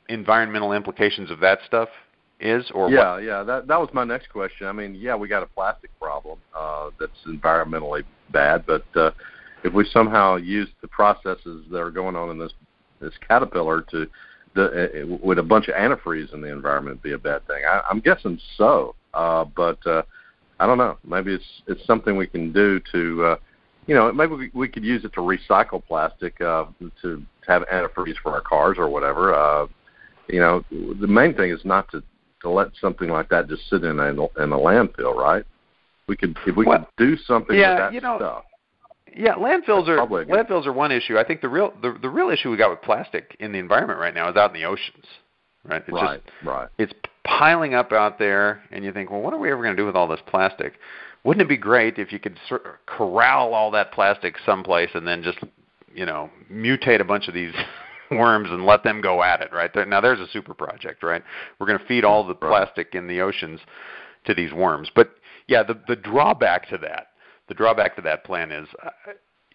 environmental 0.09 0.73
implications 0.73 1.31
of 1.31 1.39
that 1.39 1.59
stuff 1.65 1.89
is 2.39 2.69
or 2.73 2.89
yeah 2.89 3.13
what? 3.13 3.23
yeah 3.23 3.43
that 3.43 3.67
that 3.67 3.79
was 3.79 3.89
my 3.93 4.03
next 4.03 4.29
question 4.29 4.67
i 4.67 4.71
mean 4.71 4.93
yeah 4.93 5.15
we 5.15 5.27
got 5.27 5.41
a 5.41 5.47
plastic 5.47 5.89
problem 5.99 6.37
uh 6.55 6.89
that's 6.99 7.11
environmentally 7.25 8.03
bad 8.31 8.63
but 8.67 8.85
uh 8.95 9.11
if 9.63 9.73
we 9.73 9.83
somehow 9.91 10.35
use 10.35 10.69
the 10.81 10.87
processes 10.87 11.65
that 11.71 11.79
are 11.79 11.91
going 11.91 12.15
on 12.15 12.29
in 12.29 12.37
this 12.37 12.51
this 12.99 13.13
caterpillar 13.27 13.81
to 13.81 14.07
the, 14.55 15.03
uh, 15.03 15.17
would 15.21 15.37
a 15.37 15.43
bunch 15.43 15.67
of 15.67 15.75
antifreeze 15.75 16.33
in 16.33 16.41
the 16.41 16.51
environment 16.51 17.01
be 17.01 17.13
a 17.13 17.17
bad 17.17 17.45
thing 17.47 17.63
I, 17.67 17.81
i'm 17.89 17.99
guessing 17.99 18.39
so 18.55 18.93
uh 19.15 19.43
but 19.43 19.85
uh 19.87 20.03
i 20.59 20.67
don't 20.67 20.77
know 20.77 20.97
maybe 21.03 21.33
it's 21.33 21.63
it's 21.67 21.85
something 21.85 22.17
we 22.17 22.27
can 22.27 22.51
do 22.53 22.79
to 22.91 23.25
uh 23.25 23.35
you 23.87 23.95
know, 23.95 24.11
maybe 24.11 24.51
we, 24.53 24.67
could 24.67 24.83
use 24.83 25.05
it 25.05 25.13
to 25.13 25.21
recycle 25.21 25.81
plastic 25.83 26.39
uh, 26.41 26.65
to, 26.77 26.91
to 27.01 27.23
have 27.47 27.63
antifreeze 27.73 28.17
for 28.21 28.33
our 28.33 28.41
cars 28.41 28.77
or 28.77 28.89
whatever. 28.89 29.33
Uh, 29.33 29.67
you 30.27 30.41
know, 30.41 30.63
the 30.69 31.07
main 31.07 31.33
thing 31.33 31.51
is 31.51 31.61
not 31.63 31.89
to 31.91 32.03
to 32.47 32.53
let 32.53 32.69
something 32.79 33.09
like 33.09 33.29
that 33.29 33.47
just 33.47 33.69
sit 33.69 33.83
in 33.83 33.99
a 33.99 34.09
in 34.09 34.51
a 34.51 34.57
landfill, 34.57 35.15
right? 35.15 35.45
We 36.07 36.15
could 36.15 36.37
if 36.45 36.55
we 36.55 36.65
well, 36.65 36.79
could 36.79 36.87
do 36.97 37.17
something 37.17 37.55
yeah, 37.55 37.71
with 37.71 37.77
that 37.79 37.93
you 37.93 38.01
know, 38.01 38.17
stuff. 38.17 38.43
Yeah, 39.15 39.35
landfills 39.35 39.87
are 39.87 39.97
landfills 40.07 40.65
are 40.65 40.73
one 40.73 40.91
issue. 40.91 41.17
I 41.17 41.23
think 41.23 41.41
the 41.41 41.49
real 41.49 41.73
the, 41.81 41.97
the 42.01 42.09
real 42.09 42.29
issue 42.29 42.49
we 42.49 42.57
got 42.57 42.69
with 42.69 42.81
plastic 42.81 43.35
in 43.39 43.51
the 43.51 43.59
environment 43.59 43.99
right 43.99 44.13
now 44.13 44.29
is 44.29 44.35
out 44.35 44.53
in 44.53 44.61
the 44.61 44.67
oceans. 44.67 45.05
Right? 45.63 45.83
It's 45.85 45.91
right, 45.91 46.23
just, 46.23 46.45
right. 46.45 46.69
It's 46.77 46.93
piling 47.25 47.73
up 47.73 47.91
out 47.91 48.19
there 48.19 48.61
and 48.71 48.85
you 48.85 48.93
think, 48.93 49.11
"Well, 49.11 49.21
what 49.21 49.33
are 49.33 49.39
we 49.39 49.51
ever 49.51 49.61
going 49.61 49.75
to 49.75 49.81
do 49.81 49.85
with 49.85 49.95
all 49.95 50.07
this 50.07 50.21
plastic?" 50.27 50.73
Wouldn't 51.23 51.41
it 51.41 51.49
be 51.49 51.57
great 51.57 51.97
if 51.97 52.13
you 52.13 52.19
could 52.19 52.39
sort 52.47 52.65
of 52.65 52.73
corral 52.85 53.53
all 53.53 53.71
that 53.71 53.91
plastic 53.91 54.35
someplace 54.45 54.91
and 54.93 55.05
then 55.05 55.23
just, 55.23 55.39
you 55.93 56.05
know, 56.05 56.29
mutate 56.49 57.01
a 57.01 57.03
bunch 57.03 57.27
of 57.27 57.33
these 57.33 57.53
worms 58.11 58.49
and 58.49 58.65
let 58.65 58.83
them 58.83 59.01
go 59.01 59.23
at 59.23 59.41
it, 59.41 59.51
right? 59.51 59.71
Now 59.87 60.01
there's 60.01 60.19
a 60.19 60.27
super 60.31 60.53
project, 60.53 61.03
right? 61.03 61.23
We're 61.59 61.67
going 61.67 61.79
to 61.79 61.85
feed 61.85 62.05
all 62.05 62.25
the 62.25 62.35
plastic 62.35 62.95
in 62.95 63.07
the 63.07 63.21
oceans 63.21 63.59
to 64.25 64.33
these 64.33 64.53
worms. 64.53 64.89
But 64.95 65.11
yeah, 65.47 65.63
the 65.63 65.79
the 65.87 65.95
drawback 65.95 66.69
to 66.69 66.77
that, 66.79 67.07
the 67.47 67.53
drawback 67.53 67.95
to 67.95 68.01
that 68.03 68.23
plan 68.23 68.51
is 68.51 68.67
uh, 68.83 68.89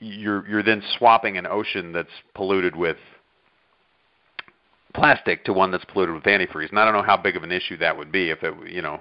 you're 0.01 0.49
you're 0.49 0.63
then 0.63 0.83
swapping 0.99 1.37
an 1.37 1.47
ocean 1.47 1.93
that's 1.93 2.09
polluted 2.35 2.77
with 2.77 2.97
plastic 4.95 5.45
to 5.45 5.53
one 5.53 5.71
that's 5.71 5.85
polluted 5.87 6.15
with 6.15 6.25
antifreeze. 6.25 6.71
And 6.71 6.79
I 6.79 6.85
don't 6.85 6.95
know 6.95 7.03
how 7.03 7.17
big 7.17 7.37
of 7.37 7.43
an 7.43 7.53
issue 7.53 7.77
that 7.79 7.97
would 7.97 8.13
be 8.13 8.31
if 8.31 8.43
it, 8.43 8.55
you 8.69 8.83
know, 8.83 9.01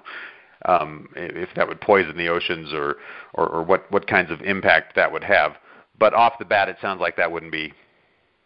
um, 0.64 1.08
if 1.16 1.50
that 1.56 1.68
would 1.68 1.80
poison 1.80 2.16
the 2.16 2.28
oceans 2.28 2.72
or, 2.72 2.96
or, 3.34 3.48
or 3.48 3.62
what, 3.62 3.90
what 3.90 4.06
kinds 4.06 4.30
of 4.30 4.40
impact 4.42 4.96
that 4.96 5.12
would 5.12 5.24
have. 5.24 5.56
But 5.98 6.14
off 6.14 6.38
the 6.38 6.44
bat, 6.44 6.68
it 6.68 6.76
sounds 6.80 7.00
like 7.00 7.16
that 7.16 7.30
wouldn't 7.30 7.52
be 7.52 7.72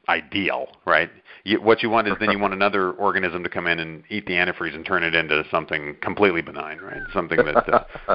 ideal, 0.09 0.69
right? 0.85 1.11
You, 1.45 1.61
what 1.61 1.83
you 1.83 1.91
want 1.91 2.09
is 2.09 2.15
then 2.19 2.31
you 2.31 2.39
want 2.39 2.55
another 2.55 2.93
organism 2.93 3.43
to 3.45 3.49
come 3.49 3.67
in 3.67 3.79
and 3.79 4.03
eat 4.09 4.27
the 4.27 4.33
antifreeze 4.33 4.75
and 4.75 4.85
turn 4.85 5.03
it 5.03 5.15
into 5.15 5.45
something 5.51 5.97
completely 6.01 6.43
benign, 6.43 6.79
right? 6.79 7.01
Something 7.13 7.39
that. 7.39 7.87
Uh, 8.09 8.15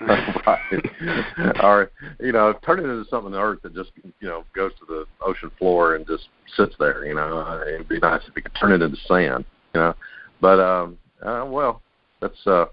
right. 0.00 1.60
or 1.62 1.90
you 2.20 2.32
know, 2.32 2.52
turn 2.64 2.78
it 2.78 2.84
into 2.84 3.04
something 3.08 3.34
on 3.34 3.40
Earth 3.40 3.60
that 3.62 3.74
just 3.74 3.90
you 4.20 4.28
know 4.28 4.44
goes 4.54 4.72
to 4.78 4.86
the 4.86 5.04
ocean 5.20 5.50
floor 5.58 5.94
and 5.96 6.06
just 6.06 6.28
sits 6.56 6.74
there. 6.78 7.04
You 7.04 7.14
know, 7.14 7.62
it'd 7.66 7.88
be 7.88 7.98
nice 7.98 8.22
if 8.28 8.34
you 8.36 8.42
could 8.42 8.54
turn 8.54 8.72
it 8.72 8.82
into 8.82 8.96
sand. 9.06 9.44
You 9.74 9.80
know, 9.80 9.94
but 10.40 10.60
um, 10.60 10.98
uh, 11.22 11.44
well, 11.48 11.82
that's 12.20 12.46
uh, 12.46 12.66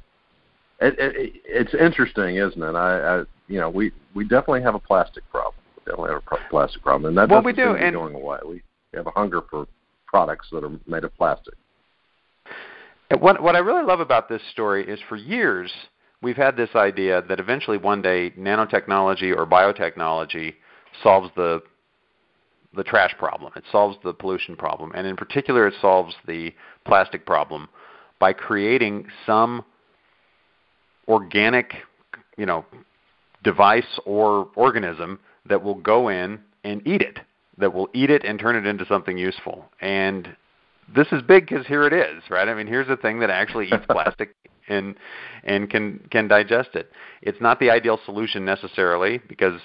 it, 0.82 0.96
it, 1.00 1.42
it's 1.46 1.74
interesting, 1.74 2.38
isn't 2.38 2.62
it? 2.62 2.76
I, 2.76 3.20
I 3.20 3.24
you 3.48 3.60
know, 3.60 3.70
we 3.70 3.92
we 4.14 4.24
definitely 4.24 4.62
have 4.62 4.76
a 4.76 4.80
plastic 4.80 5.28
problem 5.30 5.65
definitely 5.86 6.12
have 6.12 6.24
a 6.32 6.50
plastic 6.50 6.82
problem, 6.82 7.10
and 7.10 7.18
that 7.18 7.30
well, 7.30 7.42
doesn't 7.42 7.46
we 7.46 7.54
do, 7.54 7.70
seem 7.70 7.76
to 7.76 7.86
and 7.86 7.94
be 7.94 8.00
going 8.00 8.16
away. 8.16 8.40
We 8.46 8.62
have 8.94 9.08
a 9.08 9.12
hunger 9.12 9.42
for 9.50 9.68
products 10.08 10.48
that 10.52 10.64
are 10.64 10.72
made 10.88 11.04
of 11.04 11.16
plastic. 11.16 11.54
What 13.20 13.42
what 13.42 13.56
I 13.56 13.60
really 13.60 13.84
love 13.84 14.00
about 14.00 14.30
this 14.30 14.42
story 14.52 14.88
is 14.88 15.00
for 15.08 15.16
years 15.16 15.72
we've 16.22 16.36
had 16.36 16.58
this 16.58 16.70
idea 16.76 17.22
that 17.30 17.40
eventually 17.40 17.78
one 17.78 18.02
day 18.02 18.32
nanotechnology 18.32 19.36
or 19.36 19.46
biotechnology 19.46 20.56
solves 21.04 21.30
the 21.36 21.62
the 22.76 22.84
trash 22.84 23.16
problem. 23.18 23.54
It 23.56 23.64
solves 23.72 23.98
the 24.04 24.14
pollution 24.14 24.56
problem, 24.56 24.92
and 24.96 25.08
in 25.08 25.16
particular, 25.16 25.68
it 25.68 25.76
solves 25.82 26.14
the 26.28 26.54
plastic 26.86 27.26
problem 27.26 27.70
by 28.20 28.34
creating 28.34 29.08
some 29.26 29.64
organic, 31.08 31.74
you 32.38 32.46
know, 32.46 32.66
device 33.44 34.00
or 34.06 34.50
organism 34.56 35.20
that 35.48 35.64
will 35.64 35.76
go 35.76 36.10
in 36.10 36.40
and 36.64 36.86
eat 36.88 37.02
it, 37.02 37.20
that 37.58 37.74
will 37.74 37.90
eat 37.94 38.10
it 38.10 38.24
and 38.24 38.40
turn 38.40 38.56
it 38.56 38.66
into 38.66 38.86
something 38.86 39.18
useful. 39.18 39.66
And 39.82 40.36
this 40.94 41.08
is 41.12 41.22
big 41.22 41.48
because 41.48 41.66
here 41.68 41.86
it 41.86 41.94
is, 41.94 42.24
right? 42.30 42.48
I 42.48 42.54
mean, 42.54 42.68
here's 42.68 42.90
a 42.90 42.98
thing 42.98 43.20
that 43.20 43.30
actually 43.30 43.68
eats 43.68 43.86
plastic 43.90 44.36
and 44.68 44.96
and 45.44 45.70
can 45.70 46.00
can 46.12 46.28
digest 46.28 46.70
it. 46.74 46.92
It's 47.22 47.40
not 47.40 47.60
the 47.60 47.70
ideal 47.70 48.00
solution 48.06 48.46
necessarily 48.46 49.20
because 49.28 49.60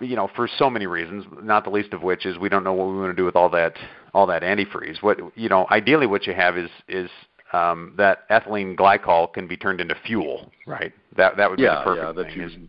you 0.00 0.16
know, 0.16 0.28
for 0.36 0.48
so 0.58 0.68
many 0.68 0.86
reasons, 0.86 1.24
not 1.42 1.64
the 1.64 1.70
least 1.70 1.92
of 1.92 2.02
which 2.02 2.26
is 2.26 2.38
we 2.38 2.48
don't 2.48 2.64
know 2.64 2.74
what 2.74 2.88
we 2.88 2.98
want 2.98 3.10
to 3.10 3.16
do 3.16 3.24
with 3.24 3.36
all 3.36 3.48
that 3.50 3.74
all 4.12 4.26
that 4.26 4.42
antifreeze. 4.42 5.02
What 5.02 5.18
you 5.36 5.48
know, 5.48 5.66
ideally, 5.70 6.06
what 6.06 6.26
you 6.26 6.34
have 6.34 6.58
is 6.58 6.70
is 6.88 7.10
um, 7.52 7.94
that 7.96 8.28
ethylene 8.28 8.76
glycol 8.76 9.32
can 9.32 9.46
be 9.46 9.56
turned 9.56 9.80
into 9.80 9.94
fuel, 10.06 10.50
right? 10.66 10.92
That 11.16 11.36
that 11.36 11.50
would 11.50 11.58
yeah, 11.58 11.70
be 11.70 11.78
the 11.78 11.84
perfect 11.84 12.06
yeah, 12.06 12.22
that 12.22 12.26
thing. 12.32 12.62
You, 12.62 12.68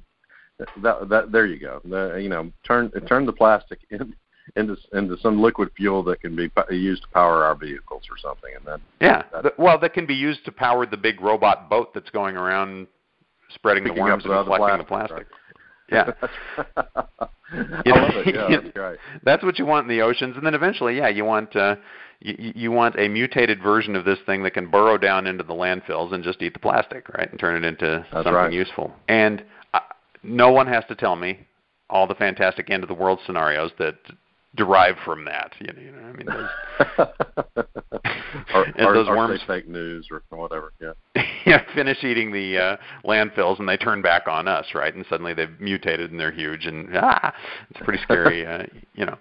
that 0.82 1.10
that 1.10 1.32
there 1.32 1.46
you 1.46 1.60
go. 1.60 1.82
The, 1.86 2.18
you 2.22 2.30
know, 2.30 2.52
turn 2.66 2.92
turn 3.08 3.26
the 3.26 3.34
plastic 3.34 3.80
in, 3.90 4.14
into 4.56 4.76
into 4.94 5.18
some 5.18 5.42
liquid 5.42 5.70
fuel 5.76 6.04
that 6.04 6.22
can 6.22 6.36
be 6.36 6.50
used 6.70 7.04
to 7.04 7.08
power 7.10 7.44
our 7.44 7.56
vehicles 7.56 8.04
or 8.10 8.18
something, 8.18 8.52
and 8.56 8.66
then 8.66 8.82
yeah, 9.02 9.24
that, 9.42 9.58
well, 9.58 9.80
that 9.80 9.94
can 9.94 10.06
be 10.06 10.16
used 10.16 10.46
to 10.46 10.52
power 10.52 10.86
the 10.86 10.98
big 10.98 11.22
robot 11.22 11.70
boat 11.70 11.94
that's 11.94 12.10
going 12.10 12.36
around 12.36 12.88
spreading 13.54 13.84
the 13.84 13.94
worms 13.94 14.24
and 14.26 14.46
collecting 14.46 14.78
the 14.78 14.84
plastic. 14.84 15.28
Right. 15.92 16.16
Yeah. 17.62 17.70
I 17.86 18.00
love 18.00 18.26
it. 18.26 18.34
Yeah, 18.34 18.62
that's 18.62 18.74
great. 18.74 18.98
That's 19.24 19.44
what 19.44 19.60
you 19.60 19.66
want 19.66 19.84
in 19.84 19.96
the 19.96 20.02
oceans, 20.02 20.38
and 20.38 20.46
then 20.46 20.56
eventually, 20.56 20.98
yeah, 20.98 21.10
you 21.10 21.24
want 21.24 21.56
uh, 21.56 21.76
you, 22.20 22.54
you 22.56 22.72
want 22.72 22.98
a 22.98 23.08
mutated 23.08 23.62
version 23.62 23.96
of 23.96 24.06
this 24.06 24.18
thing 24.26 24.44
that 24.44 24.52
can 24.52 24.72
burrow 24.72 24.98
down 24.98 25.28
into 25.28 25.44
the 25.44 25.54
landfills 25.54 26.14
and 26.14 26.24
just 26.24 26.42
eat 26.42 26.54
the 26.54 26.60
plastic, 26.60 27.10
right, 27.10 27.30
and 27.30 27.40
turn 27.40 27.64
it 27.64 27.68
into 27.68 28.00
that's 28.12 28.12
something 28.12 28.34
right. 28.34 28.54
useful. 28.54 28.92
And 29.08 29.44
no 30.24 30.52
one 30.52 30.68
has 30.68 30.84
to 30.88 30.96
tell 30.96 31.16
me 31.16 31.48
all 31.90 32.08
the 32.08 32.16
fantastic 32.16 32.70
end 32.70 32.84
of 32.84 32.90
the 32.90 32.96
world 32.96 33.20
scenarios 33.26 33.72
that 33.78 33.96
derive 34.56 34.96
from 35.04 35.26
that. 35.26 35.54
You 35.60 35.68
know, 35.68 35.82
you 35.82 35.92
know 35.92 36.00
I 36.00 36.14
mean, 36.14 36.28
those, 36.28 37.08
or, 38.54 38.68
or, 38.88 38.94
those 38.94 39.08
or 39.08 39.18
worms 39.18 39.42
fake 39.48 39.68
news 39.68 40.08
or 40.12 40.24
whatever. 40.30 40.74
Yeah. 40.82 40.94
yeah, 41.46 41.62
finish 41.74 42.04
eating 42.04 42.32
the 42.32 42.58
uh, 42.58 42.78
landfills 43.06 43.60
and 43.60 43.68
they 43.68 43.78
turn 43.78 44.02
back 44.02 44.28
on 44.28 44.48
us, 44.48 44.66
right? 44.74 44.94
And 44.94 45.06
suddenly 45.10 45.34
they've 45.34 45.60
mutated 45.60 46.12
and 46.12 46.20
they're 46.20 46.32
huge, 46.32 46.66
and 46.66 46.90
ah, 46.96 47.34
it's 47.70 47.80
pretty 47.84 48.02
scary, 48.04 48.46
uh, 48.46 48.64
you 48.96 49.06
know, 49.06 49.18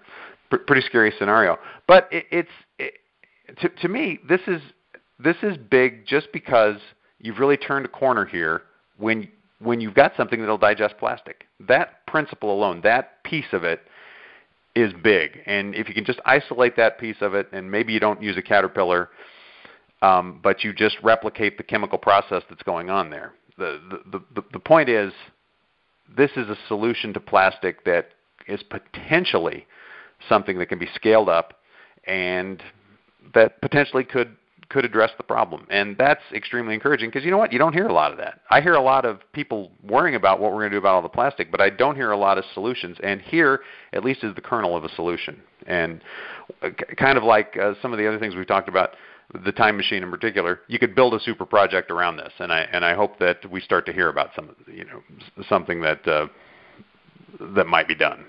pr- 0.49 0.57
pretty 0.57 0.85
scary 0.85 1.13
scenario. 1.17 1.57
But 1.87 2.07
it, 2.11 2.25
it's 2.31 2.49
it, 2.79 2.93
to 3.61 3.69
to 3.69 3.87
me, 3.87 4.19
this 4.27 4.41
is 4.47 4.61
this 5.19 5.37
is 5.43 5.57
big 5.57 6.05
just 6.05 6.27
because 6.31 6.77
you've 7.19 7.39
really 7.39 7.57
turned 7.57 7.85
a 7.85 7.89
corner 7.89 8.25
here 8.25 8.63
when 8.97 9.27
when 9.63 9.79
you've 9.81 9.93
got 9.93 10.13
something 10.17 10.39
that'll 10.39 10.57
digest 10.57 10.95
plastic. 10.97 11.45
That 11.59 12.05
principle 12.07 12.53
alone, 12.53 12.81
that 12.83 13.23
piece 13.23 13.51
of 13.53 13.63
it, 13.63 13.81
is 14.75 14.91
big. 15.03 15.39
And 15.45 15.75
if 15.75 15.87
you 15.87 15.93
can 15.93 16.05
just 16.05 16.19
isolate 16.25 16.75
that 16.77 16.99
piece 16.99 17.17
of 17.21 17.33
it, 17.35 17.47
and 17.51 17.69
maybe 17.69 17.93
you 17.93 17.99
don't 17.99 18.21
use 18.21 18.37
a 18.37 18.41
caterpillar, 18.41 19.09
um, 20.01 20.39
but 20.43 20.63
you 20.63 20.73
just 20.73 20.97
replicate 21.03 21.57
the 21.57 21.63
chemical 21.63 21.97
process 21.97 22.43
that's 22.49 22.63
going 22.63 22.89
on 22.89 23.09
there. 23.09 23.33
The, 23.57 23.79
the, 24.11 24.21
the, 24.35 24.43
the 24.53 24.59
point 24.59 24.89
is, 24.89 25.13
this 26.15 26.31
is 26.35 26.49
a 26.49 26.57
solution 26.67 27.13
to 27.13 27.19
plastic 27.19 27.85
that 27.85 28.09
is 28.47 28.61
potentially 28.63 29.65
something 30.27 30.57
that 30.57 30.67
can 30.67 30.79
be 30.79 30.89
scaled 30.95 31.29
up 31.29 31.59
and 32.05 32.61
that 33.33 33.61
potentially 33.61 34.03
could 34.03 34.35
could 34.73 34.85
address 34.85 35.11
the 35.17 35.23
problem. 35.23 35.67
And 35.69 35.95
that's 35.97 36.21
extremely 36.33 36.73
encouraging 36.73 37.09
because 37.09 37.23
you 37.23 37.29
know 37.29 37.37
what? 37.37 37.53
You 37.53 37.59
don't 37.59 37.73
hear 37.73 37.85
a 37.85 37.93
lot 37.93 38.11
of 38.11 38.17
that. 38.17 38.39
I 38.49 38.59
hear 38.59 38.73
a 38.73 38.81
lot 38.81 39.05
of 39.05 39.19
people 39.31 39.71
worrying 39.87 40.15
about 40.15 40.39
what 40.39 40.51
we're 40.51 40.61
going 40.61 40.71
to 40.71 40.75
do 40.75 40.79
about 40.79 40.95
all 40.95 41.01
the 41.03 41.09
plastic, 41.09 41.51
but 41.51 41.61
I 41.61 41.69
don't 41.69 41.95
hear 41.95 42.11
a 42.11 42.17
lot 42.17 42.39
of 42.39 42.43
solutions. 42.55 42.97
And 43.03 43.21
here, 43.21 43.61
at 43.93 44.03
least, 44.03 44.23
is 44.23 44.33
the 44.33 44.41
kernel 44.41 44.75
of 44.75 44.83
a 44.83 44.89
solution. 44.95 45.39
And 45.67 46.01
uh, 46.63 46.69
kind 46.97 47.19
of 47.19 47.23
like 47.23 47.55
uh, 47.55 47.75
some 47.81 47.93
of 47.93 47.99
the 47.99 48.07
other 48.07 48.17
things 48.17 48.35
we've 48.35 48.47
talked 48.47 48.67
about, 48.67 48.95
the 49.45 49.51
time 49.51 49.77
machine 49.77 50.01
in 50.01 50.09
particular, 50.09 50.61
you 50.67 50.79
could 50.79 50.95
build 50.95 51.13
a 51.13 51.19
super 51.19 51.45
project 51.45 51.91
around 51.91 52.17
this. 52.17 52.33
And 52.39 52.51
I 52.51 52.61
and 52.71 52.83
I 52.83 52.95
hope 52.95 53.19
that 53.19 53.49
we 53.49 53.61
start 53.61 53.85
to 53.85 53.93
hear 53.93 54.09
about 54.09 54.31
some, 54.35 54.55
you 54.67 54.85
know, 54.85 55.01
something 55.47 55.81
that 55.81 56.07
uh, 56.07 56.27
that 57.55 57.67
might 57.67 57.87
be 57.87 57.95
done. 57.95 58.25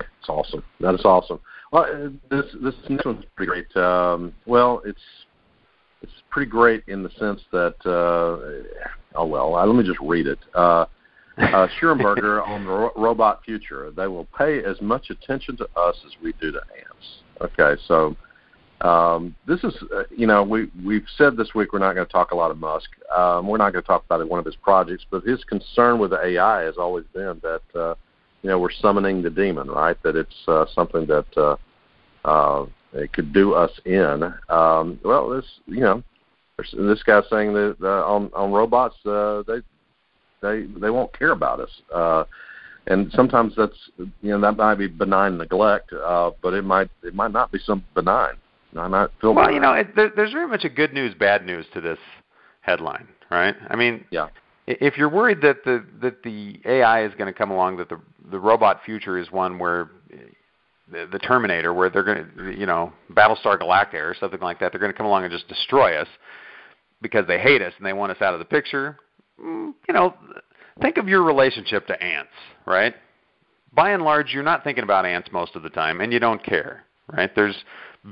It's 0.00 0.28
awesome. 0.28 0.64
That 0.80 0.94
is 0.94 1.04
awesome. 1.04 1.40
Well, 1.74 1.86
uh, 1.92 2.08
this 2.30 2.44
this 2.62 2.74
next 2.88 3.04
one's 3.04 3.24
pretty 3.34 3.50
great. 3.50 3.76
Um, 3.76 4.32
well, 4.46 4.80
it's 4.84 5.00
it's 6.02 6.12
pretty 6.30 6.48
great 6.48 6.84
in 6.86 7.02
the 7.02 7.10
sense 7.18 7.40
that 7.50 7.74
uh, 7.84 9.16
oh 9.16 9.26
well, 9.26 9.56
uh, 9.56 9.66
let 9.66 9.74
me 9.74 9.82
just 9.82 9.98
read 10.00 10.28
it. 10.28 10.38
Uh, 10.54 10.86
uh, 11.36 11.66
Schmidhuber 11.82 12.46
on 12.46 12.64
the 12.64 12.70
ro- 12.70 12.92
robot 12.94 13.40
future. 13.44 13.90
They 13.90 14.06
will 14.06 14.28
pay 14.38 14.62
as 14.62 14.80
much 14.80 15.10
attention 15.10 15.56
to 15.56 15.64
us 15.76 15.96
as 16.06 16.12
we 16.22 16.32
do 16.40 16.52
to 16.52 16.60
ants. 16.60 17.22
Okay, 17.40 17.82
so 17.88 18.16
um, 18.88 19.34
this 19.48 19.64
is 19.64 19.74
uh, 19.92 20.04
you 20.16 20.28
know 20.28 20.44
we 20.44 20.70
we've 20.84 21.06
said 21.18 21.36
this 21.36 21.54
week 21.56 21.72
we're 21.72 21.80
not 21.80 21.94
going 21.94 22.06
to 22.06 22.12
talk 22.12 22.30
a 22.30 22.36
lot 22.36 22.52
of 22.52 22.58
Musk. 22.58 22.90
Um, 23.12 23.48
we're 23.48 23.58
not 23.58 23.72
going 23.72 23.82
to 23.82 23.88
talk 23.88 24.04
about 24.04 24.28
one 24.28 24.38
of 24.38 24.46
his 24.46 24.54
projects, 24.54 25.04
but 25.10 25.24
his 25.24 25.42
concern 25.42 25.98
with 25.98 26.10
the 26.10 26.24
AI 26.24 26.62
has 26.62 26.76
always 26.78 27.04
been 27.12 27.40
that. 27.42 27.62
Uh, 27.74 27.94
you 28.44 28.50
know 28.50 28.58
we're 28.58 28.70
summoning 28.70 29.22
the 29.22 29.30
demon, 29.30 29.68
right? 29.68 30.00
That 30.02 30.16
it's 30.16 30.36
uh, 30.46 30.66
something 30.74 31.06
that 31.06 31.24
uh, 31.36 31.56
uh, 32.26 32.66
it 32.92 33.12
could 33.14 33.32
do 33.32 33.54
us 33.54 33.70
in. 33.86 34.22
Um, 34.50 35.00
well, 35.02 35.30
this 35.30 35.46
you 35.66 35.80
know, 35.80 36.02
this 36.58 37.02
guy's 37.02 37.24
saying 37.30 37.54
that 37.54 37.76
uh, 37.82 38.04
on 38.06 38.30
on 38.34 38.52
robots 38.52 38.96
uh, 39.06 39.42
they 39.46 39.62
they 40.42 40.66
they 40.78 40.90
won't 40.90 41.18
care 41.18 41.32
about 41.32 41.58
us. 41.58 41.70
Uh, 41.92 42.24
and 42.86 43.10
sometimes 43.12 43.54
that's 43.56 43.90
you 43.96 44.30
know 44.30 44.40
that 44.42 44.58
might 44.58 44.74
be 44.74 44.88
benign 44.88 45.38
neglect, 45.38 45.90
uh, 45.94 46.30
but 46.42 46.52
it 46.52 46.66
might 46.66 46.90
it 47.02 47.14
might 47.14 47.32
not 47.32 47.50
be 47.50 47.58
some 47.58 47.82
benign. 47.94 48.34
I 48.76 48.88
might 48.88 49.08
feel 49.20 49.34
well, 49.34 49.50
you 49.50 49.60
know, 49.60 49.72
it, 49.72 49.96
there, 49.96 50.10
there's 50.14 50.32
very 50.32 50.48
much 50.48 50.64
a 50.64 50.68
good 50.68 50.92
news, 50.92 51.14
bad 51.14 51.46
news 51.46 51.64
to 51.72 51.80
this 51.80 51.98
headline, 52.60 53.06
right? 53.30 53.54
I 53.70 53.76
mean, 53.76 54.04
yeah. 54.10 54.28
If 54.66 54.96
you're 54.96 55.10
worried 55.10 55.40
that 55.42 55.64
the 55.64 55.84
that 56.00 56.22
the 56.22 56.60
AI 56.64 57.04
is 57.04 57.12
going 57.18 57.32
to 57.32 57.36
come 57.36 57.50
along, 57.50 57.76
that 57.78 57.88
the 57.88 58.00
the 58.30 58.38
robot 58.38 58.80
future 58.84 59.18
is 59.18 59.30
one 59.30 59.58
where 59.58 59.90
the, 60.90 61.08
the 61.10 61.18
Terminator, 61.18 61.72
where 61.72 61.90
they're 61.90 62.02
going 62.02 62.26
to, 62.36 62.58
you 62.58 62.66
know, 62.66 62.92
Battlestar 63.12 63.58
Galactica 63.58 63.94
or 63.94 64.14
something 64.18 64.40
like 64.40 64.60
that, 64.60 64.72
they're 64.72 64.80
going 64.80 64.92
to 64.92 64.96
come 64.96 65.06
along 65.06 65.24
and 65.24 65.32
just 65.32 65.48
destroy 65.48 65.96
us 65.96 66.08
because 67.02 67.26
they 67.26 67.38
hate 67.38 67.62
us 67.62 67.72
and 67.76 67.86
they 67.86 67.92
want 67.92 68.12
us 68.12 68.20
out 68.20 68.34
of 68.34 68.38
the 68.38 68.44
picture. 68.44 68.98
Mm, 69.42 69.74
you 69.88 69.94
know, 69.94 70.14
think 70.80 70.96
of 70.96 71.08
your 71.08 71.22
relationship 71.22 71.86
to 71.86 72.02
ants, 72.02 72.32
right? 72.66 72.94
By 73.72 73.90
and 73.90 74.02
large, 74.02 74.32
you're 74.32 74.42
not 74.42 74.62
thinking 74.64 74.84
about 74.84 75.04
ants 75.04 75.28
most 75.32 75.56
of 75.56 75.62
the 75.62 75.70
time, 75.70 76.00
and 76.00 76.12
you 76.12 76.20
don't 76.20 76.42
care, 76.42 76.84
right? 77.12 77.34
There's 77.34 77.56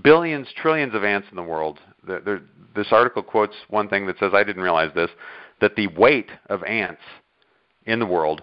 billions, 0.03 0.49
trillions 0.61 0.95
of 0.95 1.05
ants 1.05 1.29
in 1.31 1.37
the 1.37 1.43
world. 1.43 1.79
this 2.75 2.89
article 2.91 3.23
quotes 3.23 3.55
one 3.69 3.89
thing 3.89 4.07
that 4.07 4.19
says, 4.19 4.33
I 4.35 4.43
didn't 4.43 4.63
realize 4.63 4.91
this, 4.95 5.11
that 5.63 5.77
the 5.77 5.87
weight 5.87 6.29
of 6.51 6.63
ants 6.65 7.01
in 7.87 8.01
the 8.01 8.07
world 8.07 8.43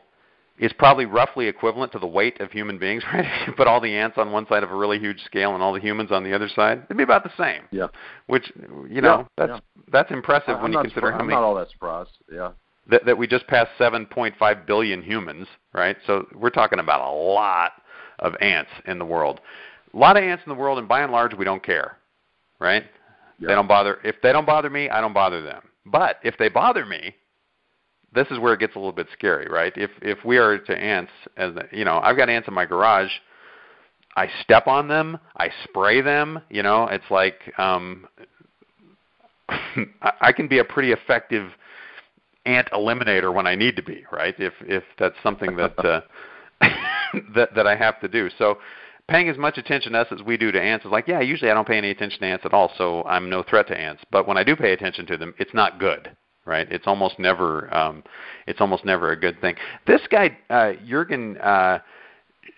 is 0.57 0.71
probably 0.73 1.05
roughly 1.05 1.47
equivalent 1.47 1.91
to 1.91 1.99
the 1.99 2.07
weight 2.07 2.39
of 2.41 2.51
human 2.51 2.79
beings, 2.79 3.03
right? 3.13 3.25
If 3.25 3.47
you 3.47 3.53
put 3.53 3.67
all 3.67 3.79
the 3.79 3.93
ants 3.93 4.17
on 4.17 4.31
one 4.31 4.47
side 4.47 4.63
of 4.63 4.71
a 4.71 4.75
really 4.75 4.99
huge 4.99 5.21
scale 5.25 5.53
and 5.53 5.61
all 5.61 5.73
the 5.73 5.79
humans 5.79 6.11
on 6.11 6.23
the 6.23 6.33
other 6.33 6.49
side, 6.49 6.83
it'd 6.85 6.97
be 6.97 7.03
about 7.03 7.23
the 7.23 7.31
same. 7.38 7.63
Yeah. 7.71 7.88
Which 8.27 8.51
you 8.89 9.01
know, 9.01 9.19
yeah, 9.19 9.25
that's 9.38 9.49
yeah. 9.49 9.59
that's 9.91 10.11
impressive 10.11 10.55
I'm 10.55 10.63
when 10.63 10.71
you 10.71 10.79
consider 10.79 11.07
surprised. 11.07 11.19
how 11.19 11.25
many 11.25 11.35
I'm 11.35 11.41
not 11.41 11.47
all 11.47 11.55
that 11.55 11.69
surprised. 11.69 12.17
Yeah. 12.31 12.51
That 12.89 13.05
that 13.05 13.17
we 13.17 13.27
just 13.27 13.45
passed 13.47 13.71
7.5 13.77 14.65
billion 14.65 15.03
humans, 15.03 15.47
right? 15.73 15.97
So 16.07 16.25
we're 16.33 16.49
talking 16.49 16.79
about 16.79 17.01
a 17.01 17.11
lot 17.11 17.73
of 18.19 18.33
ants 18.41 18.71
in 18.88 18.97
the 18.97 19.05
world. 19.05 19.41
A 19.93 19.97
lot 19.97 20.17
of 20.17 20.23
ants 20.23 20.43
in 20.45 20.49
the 20.49 20.59
world 20.59 20.79
and 20.79 20.88
by 20.88 21.01
and 21.01 21.11
large 21.11 21.33
we 21.33 21.45
don't 21.45 21.63
care. 21.63 21.97
Right? 22.59 22.83
Yeah. 23.39 23.47
They 23.49 23.55
don't 23.55 23.67
bother 23.67 23.99
if 24.03 24.15
they 24.23 24.31
don't 24.31 24.45
bother 24.45 24.69
me, 24.69 24.89
I 24.89 25.01
don't 25.01 25.13
bother 25.13 25.41
them. 25.41 25.63
But 25.86 26.17
if 26.24 26.38
they 26.38 26.50
bother 26.50 26.86
me, 26.86 27.15
this 28.13 28.27
is 28.31 28.39
where 28.39 28.53
it 28.53 28.59
gets 28.59 28.75
a 28.75 28.79
little 28.79 28.91
bit 28.91 29.07
scary, 29.13 29.48
right? 29.50 29.74
If 29.75 29.91
if 30.01 30.24
we 30.25 30.38
are 30.38 30.57
to 30.57 30.77
ants, 30.77 31.12
as 31.38 31.53
you 31.71 31.86
know, 31.86 32.00
I've 32.00 32.17
got 32.17 32.29
ants 32.29 32.48
in 32.48 32.53
my 32.53 32.65
garage. 32.65 33.12
I 34.15 34.27
step 34.41 34.67
on 34.67 34.88
them, 34.88 35.19
I 35.38 35.50
spray 35.63 36.01
them. 36.01 36.41
You 36.50 36.63
know, 36.63 36.88
it's 36.88 37.09
like 37.09 37.39
um, 37.57 38.07
I 40.21 40.31
can 40.31 40.48
be 40.48 40.59
a 40.59 40.63
pretty 40.63 40.91
effective 40.91 41.51
ant 42.45 42.67
eliminator 42.74 43.33
when 43.33 43.45
I 43.45 43.55
need 43.55 43.75
to 43.75 43.83
be, 43.83 44.03
right? 44.12 44.36
If 44.39 44.53
if 44.62 44.83
that's 44.98 45.15
something 45.21 45.55
that 45.57 45.77
uh, 45.86 46.01
that 47.36 47.53
that 47.55 47.67
I 47.67 47.75
have 47.75 48.00
to 48.01 48.07
do. 48.07 48.29
So 48.38 48.57
paying 49.09 49.29
as 49.29 49.37
much 49.37 49.57
attention 49.57 49.93
to 49.93 49.99
us 49.99 50.07
as 50.11 50.21
we 50.23 50.37
do 50.37 50.51
to 50.51 50.61
ants 50.61 50.85
is 50.85 50.91
like, 50.91 51.07
yeah, 51.07 51.19
usually 51.19 51.51
I 51.51 51.53
don't 51.53 51.67
pay 51.67 51.77
any 51.77 51.91
attention 51.91 52.19
to 52.21 52.25
ants 52.25 52.45
at 52.45 52.53
all, 52.53 52.71
so 52.77 53.03
I'm 53.03 53.29
no 53.29 53.43
threat 53.43 53.67
to 53.67 53.77
ants. 53.79 54.03
But 54.11 54.27
when 54.27 54.37
I 54.37 54.43
do 54.43 54.55
pay 54.55 54.73
attention 54.73 55.05
to 55.07 55.17
them, 55.17 55.33
it's 55.37 55.53
not 55.53 55.79
good 55.79 56.15
right? 56.49 56.67
It's 56.71 56.87
almost 56.87 57.19
never 57.19 57.73
um, 57.73 58.03
it's 58.47 58.60
almost 58.60 58.84
never 58.84 59.12
a 59.12 59.15
good 59.15 59.39
thing. 59.39 59.55
This 59.86 60.01
guy 60.10 60.38
uh, 60.49 60.73
Jurgen 60.86 61.38
uh, 61.38 61.79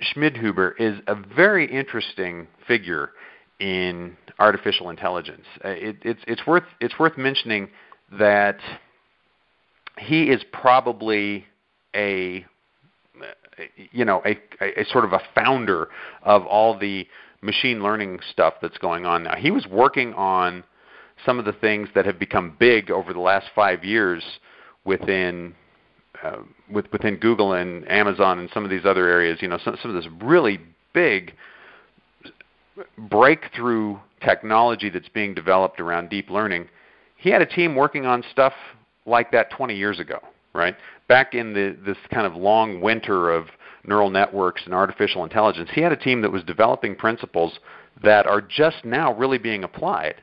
Schmidhuber 0.02 0.73
is 0.80 0.99
a 1.08 1.15
very 1.15 1.69
interesting 1.71 2.47
figure 2.67 3.12
in 3.60 4.15
artificial 4.39 4.89
intelligence. 4.89 5.45
Uh, 5.63 5.69
it, 5.69 5.97
it's 6.04 6.21
it's 6.26 6.47
worth 6.47 6.63
it's 6.80 6.97
worth 6.97 7.17
mentioning 7.17 7.69
that 8.17 8.60
he 9.97 10.30
is 10.30 10.41
probably 10.54 11.45
a 11.93 12.45
you 13.92 14.06
know 14.06 14.22
a, 14.26 14.38
a, 14.62 14.82
a 14.82 14.86
sort 14.86 15.06
of 15.06 15.14
a 15.14 15.22
founder 15.36 15.90
of 16.24 16.46
all 16.46 16.78
the 16.78 17.08
machine 17.42 17.82
learning 17.82 18.20
stuff 18.32 18.56
that's 18.62 18.78
going 18.78 19.06
on 19.06 19.24
now. 19.24 19.36
He 19.36 19.52
was 19.52 19.66
working 19.68 20.14
on 20.14 20.64
some 21.26 21.40
of 21.40 21.46
the 21.46 21.54
things 21.54 21.90
that 21.96 22.06
have 22.06 22.20
become 22.20 22.56
big 22.60 22.92
over 22.92 23.14
the 23.14 23.20
last 23.20 23.48
five 23.54 23.84
years 23.84 24.24
within 24.86 25.54
uh, 26.24 26.38
with, 26.72 26.86
within 26.92 27.18
Google 27.18 27.54
and 27.54 27.90
Amazon 27.90 28.40
and 28.40 28.50
some 28.54 28.64
of 28.64 28.70
these 28.70 28.86
other 28.86 29.08
areas. 29.08 29.40
You 29.42 29.48
know, 29.48 29.58
some, 29.64 29.78
some 29.82 29.96
of 29.96 30.02
this 30.02 30.12
really 30.22 30.60
big 30.94 31.34
breakthrough 32.98 33.98
technology 34.24 34.90
that's 34.90 35.10
being 35.10 35.34
developed 35.34 35.80
around 35.80 36.10
deep 36.10 36.30
learning. 36.30 36.68
He 37.18 37.30
had 37.30 37.42
a 37.42 37.46
team 37.46 37.76
working 37.76 38.06
on 38.06 38.24
stuff 38.32 38.54
like 39.06 39.32
that 39.32 39.50
20 39.52 39.76
years 39.76 40.00
ago, 40.00 40.20
right? 40.54 40.76
Back 41.12 41.36
in 41.36 41.54
the 41.54 41.76
this 41.86 41.97
kind 42.10 42.26
of 42.26 42.36
long 42.36 42.80
winter 42.80 43.32
of 43.32 43.47
neural 43.86 44.10
networks 44.10 44.62
and 44.63 44.74
artificial 44.74 45.26
intelligence, 45.26 45.69
he 45.74 45.82
had 45.82 45.91
a 45.91 45.97
team 45.97 46.21
that 46.21 46.32
was 46.32 46.41
developing 46.43 46.95
principles 46.95 47.60
that 48.02 48.26
are 48.26 48.39
just 48.39 48.86
now 48.86 49.13
really 49.15 49.38
being 49.38 49.65
applied 49.65 50.15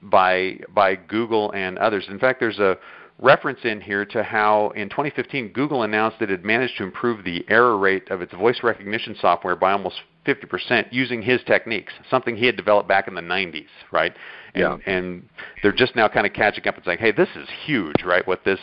by 0.00 0.58
by 0.74 0.94
Google 0.94 1.52
and 1.52 1.76
others. 1.76 2.06
In 2.08 2.18
fact, 2.18 2.40
there's 2.40 2.60
a 2.60 2.78
reference 3.18 3.60
in 3.64 3.82
here 3.82 4.06
to 4.06 4.22
how 4.22 4.70
in 4.70 4.88
2015 4.88 5.52
Google 5.52 5.82
announced 5.82 6.18
that 6.18 6.30
it 6.30 6.38
had 6.38 6.44
managed 6.46 6.78
to 6.78 6.82
improve 6.82 7.24
the 7.24 7.44
error 7.50 7.76
rate 7.76 8.10
of 8.10 8.22
its 8.22 8.32
voice 8.32 8.62
recognition 8.62 9.14
software 9.20 9.54
by 9.54 9.72
almost 9.72 10.00
50% 10.26 10.86
using 10.90 11.20
his 11.20 11.42
techniques, 11.46 11.92
something 12.10 12.36
he 12.36 12.46
had 12.46 12.56
developed 12.56 12.88
back 12.88 13.06
in 13.06 13.14
the 13.14 13.20
90s, 13.20 13.66
right? 13.90 14.14
And, 14.54 14.62
yeah. 14.62 14.92
and 14.92 15.28
they're 15.62 15.72
just 15.72 15.94
now 15.94 16.08
kind 16.08 16.26
of 16.26 16.32
catching 16.32 16.66
up 16.66 16.76
and 16.76 16.84
saying, 16.86 16.98
"Hey, 17.00 17.12
this 17.12 17.28
is 17.36 17.48
huge, 17.66 18.02
right? 18.02 18.26
What 18.26 18.44
this 18.44 18.60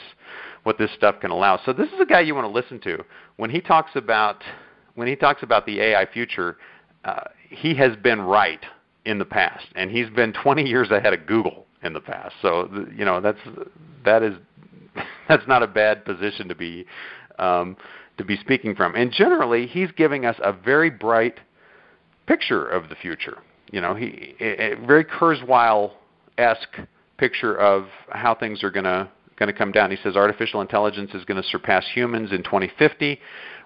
what 0.69 0.77
this 0.77 0.91
stuff 0.95 1.19
can 1.19 1.31
allow." 1.31 1.59
So 1.65 1.73
this 1.73 1.87
is 1.87 1.99
a 1.99 2.05
guy 2.05 2.19
you 2.19 2.35
want 2.35 2.45
to 2.45 2.51
listen 2.51 2.79
to 2.81 3.03
when 3.37 3.49
he 3.49 3.59
talks 3.59 3.95
about 3.95 4.43
when 4.93 5.07
he 5.07 5.15
talks 5.15 5.41
about 5.41 5.65
the 5.65 5.81
AI 5.81 6.05
future. 6.05 6.57
Uh, 7.03 7.23
he 7.49 7.73
has 7.73 7.95
been 7.95 8.21
right 8.21 8.63
in 9.05 9.17
the 9.17 9.25
past, 9.25 9.65
and 9.73 9.89
he's 9.89 10.09
been 10.09 10.31
20 10.33 10.63
years 10.63 10.91
ahead 10.91 11.13
of 11.13 11.25
Google 11.25 11.65
in 11.81 11.93
the 11.93 11.99
past. 11.99 12.35
So 12.41 12.69
you 12.95 13.03
know 13.03 13.19
that's 13.19 13.39
that 14.05 14.21
is 14.21 14.35
that's 15.27 15.47
not 15.47 15.63
a 15.63 15.67
bad 15.67 16.05
position 16.05 16.47
to 16.49 16.55
be 16.55 16.85
um, 17.39 17.75
to 18.17 18.23
be 18.23 18.37
speaking 18.37 18.75
from. 18.75 18.95
And 18.95 19.11
generally, 19.11 19.65
he's 19.65 19.91
giving 19.91 20.25
us 20.25 20.35
a 20.43 20.53
very 20.53 20.91
bright 20.91 21.39
picture 22.27 22.67
of 22.67 22.89
the 22.89 22.95
future. 22.95 23.39
You 23.71 23.81
know, 23.81 23.95
he 23.95 24.35
a, 24.39 24.73
a 24.73 24.85
very 24.85 25.05
Kurzweil 25.05 25.93
esque 26.37 26.77
picture 27.17 27.57
of 27.57 27.87
how 28.09 28.33
things 28.35 28.63
are 28.63 28.71
going 28.71 28.85
to 28.85 29.09
going 29.39 29.47
to 29.47 29.57
come 29.57 29.71
down. 29.71 29.89
He 29.89 29.97
says 30.03 30.15
artificial 30.15 30.61
intelligence 30.61 31.11
is 31.13 31.25
going 31.25 31.41
to 31.41 31.47
surpass 31.47 31.85
humans 31.93 32.31
in 32.31 32.43
2050. 32.43 33.19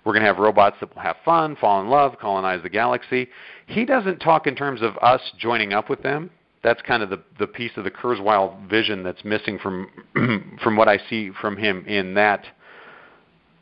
We're 0.05 0.13
going 0.13 0.21
to 0.21 0.27
have 0.27 0.37
robots 0.37 0.77
that 0.79 0.93
will 0.93 1.01
have 1.01 1.17
fun, 1.25 1.55
fall 1.55 1.81
in 1.81 1.89
love, 1.89 2.17
colonize 2.19 2.61
the 2.61 2.69
galaxy. 2.69 3.27
He 3.67 3.85
doesn't 3.85 4.19
talk 4.19 4.47
in 4.47 4.55
terms 4.55 4.81
of 4.81 4.97
us 4.97 5.21
joining 5.39 5.73
up 5.73 5.89
with 5.89 6.03
them. 6.03 6.29
That's 6.63 6.81
kind 6.83 7.03
of 7.03 7.09
the 7.09 7.21
the 7.39 7.47
piece 7.47 7.71
of 7.75 7.83
the 7.83 7.91
Kurzweil 7.91 8.69
vision 8.69 9.03
that's 9.03 9.25
missing 9.25 9.59
from 9.59 9.89
from 10.63 10.77
what 10.77 10.87
I 10.87 10.97
see 11.09 11.31
from 11.41 11.57
him 11.57 11.85
in 11.87 12.13
that 12.13 12.45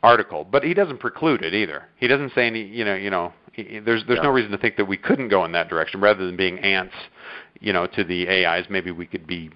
article. 0.04 0.46
But 0.48 0.62
he 0.62 0.72
doesn't 0.72 0.98
preclude 0.98 1.42
it 1.42 1.52
either. 1.52 1.84
He 1.96 2.06
doesn't 2.06 2.32
say 2.34 2.46
any, 2.46 2.62
you 2.62 2.84
know, 2.84 2.94
you 2.94 3.10
know, 3.10 3.32
he, 3.52 3.80
there's 3.80 4.04
there's 4.06 4.18
yeah. 4.18 4.22
no 4.22 4.30
reason 4.30 4.52
to 4.52 4.58
think 4.58 4.76
that 4.76 4.84
we 4.84 4.96
couldn't 4.96 5.28
go 5.28 5.44
in 5.44 5.52
that 5.52 5.68
direction 5.68 6.00
rather 6.00 6.24
than 6.24 6.36
being 6.36 6.58
ants, 6.60 6.94
you 7.60 7.72
know, 7.72 7.86
to 7.86 8.04
the 8.04 8.28
AIs. 8.28 8.66
Maybe 8.70 8.92
we 8.92 9.06
could 9.06 9.26
be, 9.26 9.50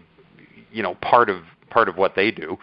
you 0.72 0.82
know, 0.82 0.96
part 0.96 1.30
of 1.30 1.42
part 1.70 1.88
of 1.88 1.96
what 1.96 2.14
they 2.14 2.30
do. 2.30 2.58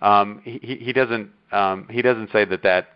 Um, 0.00 0.40
he, 0.44 0.78
he 0.80 0.92
doesn't 0.92 1.30
um, 1.52 1.86
he 1.90 2.02
doesn't 2.02 2.30
say 2.32 2.44
that 2.44 2.62
that 2.62 2.88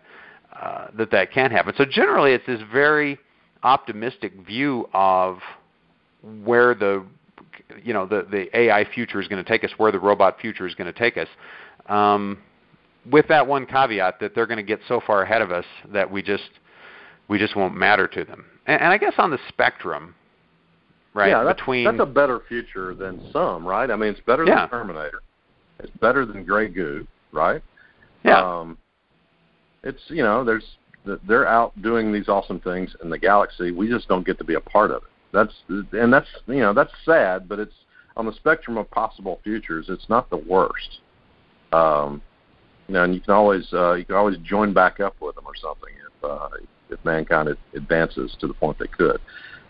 uh, 0.59 0.87
that 0.97 1.11
that 1.11 1.31
can 1.31 1.51
happen. 1.51 1.73
So 1.77 1.85
generally, 1.85 2.33
it's 2.33 2.45
this 2.45 2.61
very 2.71 3.17
optimistic 3.63 4.33
view 4.45 4.89
of 4.93 5.39
where 6.43 6.73
the 6.73 7.05
you 7.83 7.93
know 7.93 8.05
the 8.05 8.27
the 8.29 8.55
AI 8.57 8.85
future 8.93 9.19
is 9.19 9.27
going 9.27 9.43
to 9.43 9.49
take 9.49 9.63
us, 9.63 9.71
where 9.77 9.91
the 9.91 9.99
robot 9.99 10.39
future 10.39 10.67
is 10.67 10.75
going 10.75 10.91
to 10.91 10.97
take 10.97 11.17
us. 11.17 11.27
Um, 11.87 12.39
with 13.11 13.27
that 13.27 13.45
one 13.45 13.65
caveat 13.65 14.19
that 14.19 14.33
they're 14.33 14.47
going 14.47 14.57
to 14.57 14.63
get 14.63 14.79
so 14.87 15.01
far 15.05 15.23
ahead 15.23 15.41
of 15.41 15.51
us 15.51 15.65
that 15.91 16.09
we 16.09 16.21
just 16.21 16.49
we 17.27 17.37
just 17.37 17.55
won't 17.55 17.75
matter 17.75 18.07
to 18.07 18.23
them. 18.23 18.45
And, 18.65 18.81
and 18.81 18.93
I 18.93 18.97
guess 18.97 19.13
on 19.17 19.31
the 19.31 19.39
spectrum, 19.49 20.15
right? 21.13 21.29
Yeah, 21.29 21.43
that's, 21.43 21.59
between 21.59 21.85
that's 21.85 21.99
a 21.99 22.05
better 22.05 22.41
future 22.47 22.93
than 22.93 23.29
some, 23.31 23.65
right? 23.65 23.89
I 23.89 23.95
mean, 23.95 24.09
it's 24.09 24.21
better 24.21 24.45
yeah. 24.45 24.61
than 24.61 24.69
Terminator. 24.69 25.21
It's 25.83 25.95
better 25.97 26.25
than 26.25 26.43
Grey 26.43 26.69
Goo, 26.69 27.05
right? 27.31 27.61
Yeah. 28.23 28.41
Um, 28.41 28.77
it's 29.83 30.01
you 30.07 30.23
know 30.23 30.43
there's 30.43 30.63
they're 31.27 31.47
out 31.47 31.79
doing 31.81 32.13
these 32.13 32.29
awesome 32.29 32.59
things 32.59 32.95
in 33.03 33.09
the 33.09 33.17
galaxy. 33.19 33.71
We 33.71 33.89
just 33.89 34.07
don't 34.07 34.25
get 34.25 34.37
to 34.37 34.43
be 34.43 34.53
a 34.53 34.61
part 34.61 34.91
of 34.91 35.03
it. 35.03 35.09
That's 35.33 35.53
and 35.91 36.13
that's 36.13 36.27
you 36.47 36.59
know 36.59 36.73
that's 36.73 36.91
sad, 37.05 37.49
but 37.49 37.59
it's 37.59 37.73
on 38.15 38.25
the 38.25 38.33
spectrum 38.33 38.77
of 38.77 38.89
possible 38.91 39.39
futures. 39.43 39.87
It's 39.89 40.07
not 40.09 40.29
the 40.29 40.37
worst. 40.37 41.01
Um, 41.71 42.21
you 42.87 42.93
know, 42.93 43.03
and 43.03 43.13
you 43.13 43.21
can 43.21 43.33
always 43.33 43.67
uh, 43.73 43.93
you 43.93 44.05
can 44.05 44.15
always 44.15 44.37
join 44.39 44.73
back 44.73 44.99
up 44.99 45.15
with 45.19 45.35
them 45.35 45.45
or 45.45 45.55
something 45.55 45.93
if 46.07 46.23
uh, 46.23 46.49
if 46.89 47.03
mankind 47.03 47.49
advances 47.73 48.35
to 48.39 48.47
the 48.47 48.53
point 48.53 48.77
they 48.79 48.87
could. 48.87 49.19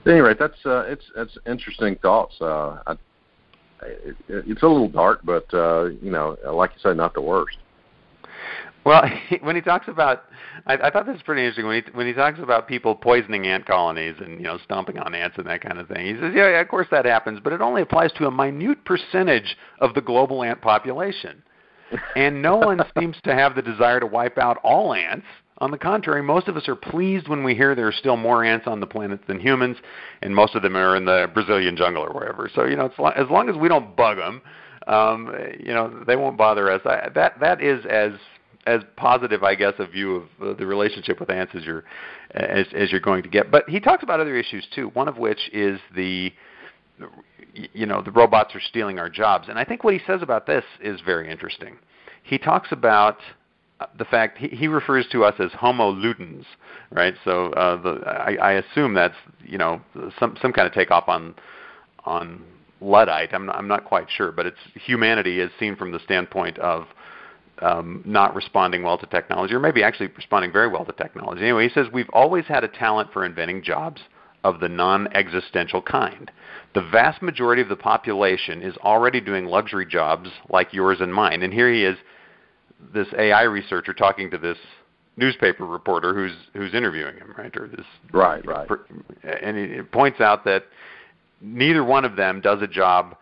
At 0.05 0.11
any 0.11 0.19
rate, 0.19 0.37
that's 0.37 0.65
uh, 0.65 0.83
it's 0.87 1.05
it's 1.15 1.37
interesting 1.47 1.95
thoughts. 2.01 2.35
Uh, 2.41 2.81
I, 2.85 2.95
it, 3.85 4.15
it's 4.27 4.63
a 4.63 4.67
little 4.67 4.89
dark, 4.89 5.21
but 5.23 5.51
uh, 5.53 5.85
you 6.01 6.11
know, 6.11 6.37
like 6.51 6.71
you 6.71 6.79
said, 6.81 6.97
not 6.97 7.13
the 7.13 7.21
worst. 7.21 7.57
Well, 8.85 9.03
when 9.41 9.55
he 9.55 9.61
talks 9.61 9.87
about, 9.87 10.23
I, 10.65 10.75
I 10.75 10.89
thought 10.89 11.05
this 11.05 11.13
was 11.13 11.21
pretty 11.23 11.41
interesting 11.41 11.67
when 11.67 11.83
he 11.83 11.91
when 11.93 12.07
he 12.07 12.13
talks 12.13 12.39
about 12.39 12.67
people 12.67 12.95
poisoning 12.95 13.47
ant 13.47 13.65
colonies 13.65 14.15
and 14.19 14.39
you 14.39 14.43
know 14.43 14.57
stomping 14.63 14.97
on 14.99 15.15
ants 15.15 15.37
and 15.37 15.47
that 15.47 15.61
kind 15.61 15.79
of 15.79 15.87
thing. 15.87 16.05
He 16.05 16.21
says, 16.21 16.33
yeah, 16.35 16.49
yeah, 16.49 16.61
of 16.61 16.67
course 16.67 16.87
that 16.91 17.05
happens, 17.05 17.39
but 17.43 17.53
it 17.53 17.61
only 17.61 17.81
applies 17.81 18.11
to 18.13 18.27
a 18.27 18.31
minute 18.31 18.83
percentage 18.85 19.57
of 19.79 19.93
the 19.93 20.01
global 20.01 20.43
ant 20.43 20.61
population, 20.61 21.43
and 22.15 22.41
no 22.41 22.57
one 22.57 22.81
seems 22.99 23.17
to 23.23 23.33
have 23.33 23.55
the 23.55 23.61
desire 23.61 23.99
to 23.99 24.07
wipe 24.07 24.37
out 24.37 24.57
all 24.63 24.93
ants. 24.93 25.25
On 25.63 25.71
the 25.71 25.77
contrary, 25.77 26.21
most 26.21 26.49
of 26.49 26.57
us 26.57 26.67
are 26.67 26.75
pleased 26.75 27.29
when 27.29 27.41
we 27.41 27.55
hear 27.55 27.73
there 27.73 27.87
are 27.87 27.93
still 27.93 28.17
more 28.17 28.43
ants 28.43 28.67
on 28.67 28.81
the 28.81 28.85
planet 28.85 29.21
than 29.27 29.39
humans, 29.39 29.77
and 30.21 30.35
most 30.35 30.55
of 30.55 30.61
them 30.61 30.75
are 30.75 30.97
in 30.97 31.05
the 31.05 31.31
Brazilian 31.33 31.77
jungle 31.77 32.03
or 32.03 32.11
wherever. 32.11 32.49
So 32.53 32.65
you 32.65 32.75
know, 32.75 32.87
it's, 32.87 32.95
as 33.15 33.29
long 33.29 33.47
as 33.47 33.55
we 33.55 33.69
don't 33.69 33.95
bug 33.95 34.17
them, 34.17 34.41
um, 34.87 35.33
you 35.57 35.73
know, 35.73 36.03
they 36.05 36.17
won't 36.17 36.37
bother 36.37 36.69
us. 36.69 36.81
I, 36.83 37.07
that 37.15 37.39
that 37.39 37.63
is 37.63 37.85
as 37.85 38.11
as 38.65 38.81
positive, 38.97 39.43
I 39.43 39.55
guess, 39.55 39.73
a 39.79 39.87
view 39.87 40.15
of 40.17 40.23
uh, 40.41 40.53
the 40.59 40.65
relationship 40.65 41.21
with 41.21 41.29
ants 41.29 41.53
as 41.55 41.63
you're 41.63 41.85
as, 42.31 42.65
as 42.75 42.91
you're 42.91 42.99
going 42.99 43.23
to 43.23 43.29
get. 43.29 43.49
But 43.49 43.69
he 43.69 43.79
talks 43.79 44.03
about 44.03 44.19
other 44.19 44.35
issues 44.35 44.67
too. 44.75 44.89
One 44.89 45.07
of 45.07 45.17
which 45.17 45.49
is 45.53 45.79
the 45.95 46.33
you 47.53 47.85
know 47.85 48.01
the 48.01 48.11
robots 48.11 48.53
are 48.53 48.61
stealing 48.67 48.99
our 48.99 49.09
jobs, 49.09 49.47
and 49.47 49.57
I 49.57 49.63
think 49.63 49.85
what 49.85 49.93
he 49.93 50.01
says 50.05 50.21
about 50.21 50.45
this 50.45 50.65
is 50.81 50.99
very 51.05 51.31
interesting. 51.31 51.77
He 52.23 52.37
talks 52.37 52.73
about 52.73 53.19
the 53.97 54.05
fact 54.05 54.37
he, 54.37 54.47
he 54.49 54.67
refers 54.67 55.05
to 55.11 55.23
us 55.23 55.35
as 55.39 55.51
Homo 55.53 55.91
ludens, 55.93 56.45
right? 56.91 57.15
So 57.23 57.51
uh, 57.53 57.81
the, 57.81 57.89
I, 58.05 58.35
I 58.35 58.51
assume 58.53 58.93
that's 58.93 59.15
you 59.45 59.57
know 59.57 59.81
some 60.19 60.37
some 60.41 60.53
kind 60.53 60.67
of 60.67 60.73
takeoff 60.73 61.07
on 61.07 61.35
on 62.05 62.43
luddite. 62.81 63.33
I'm 63.33 63.45
not, 63.45 63.55
I'm 63.55 63.67
not 63.67 63.85
quite 63.85 64.07
sure, 64.09 64.31
but 64.31 64.45
it's 64.45 64.57
humanity 64.75 65.39
is 65.39 65.51
seen 65.59 65.75
from 65.75 65.91
the 65.91 65.99
standpoint 65.99 66.57
of 66.59 66.85
um, 67.61 68.01
not 68.05 68.35
responding 68.35 68.83
well 68.83 68.97
to 68.97 69.05
technology, 69.05 69.53
or 69.53 69.59
maybe 69.59 69.83
actually 69.83 70.07
responding 70.07 70.51
very 70.51 70.67
well 70.67 70.85
to 70.85 70.91
technology. 70.93 71.41
Anyway, 71.41 71.67
he 71.67 71.73
says 71.73 71.87
we've 71.93 72.09
always 72.11 72.45
had 72.45 72.63
a 72.63 72.67
talent 72.67 73.11
for 73.13 73.25
inventing 73.25 73.63
jobs 73.63 74.01
of 74.43 74.59
the 74.59 74.67
non-existential 74.67 75.81
kind. 75.81 76.29
The 76.73 76.81
vast 76.81 77.21
majority 77.21 77.61
of 77.61 77.69
the 77.69 77.75
population 77.75 78.61
is 78.61 78.75
already 78.77 79.21
doing 79.21 79.45
luxury 79.45 79.85
jobs 79.85 80.29
like 80.49 80.73
yours 80.73 80.97
and 80.99 81.13
mine. 81.13 81.43
And 81.43 81.53
here 81.53 81.71
he 81.71 81.85
is, 81.85 81.97
this 82.93 83.07
AI 83.17 83.43
researcher 83.43 83.93
talking 83.93 84.31
to 84.31 84.37
this 84.37 84.57
newspaper 85.15 85.65
reporter 85.65 86.13
who's 86.13 86.33
who's 86.53 86.73
interviewing 86.73 87.15
him, 87.17 87.33
right? 87.37 87.55
Or 87.55 87.67
this 87.67 87.85
right, 88.11 88.45
right. 88.45 88.69
And 89.41 89.57
he 89.57 89.81
points 89.81 90.19
out 90.21 90.43
that 90.45 90.65
neither 91.41 91.83
one 91.83 92.05
of 92.05 92.15
them 92.15 92.41
does 92.41 92.61
a 92.61 92.67
job 92.67 93.15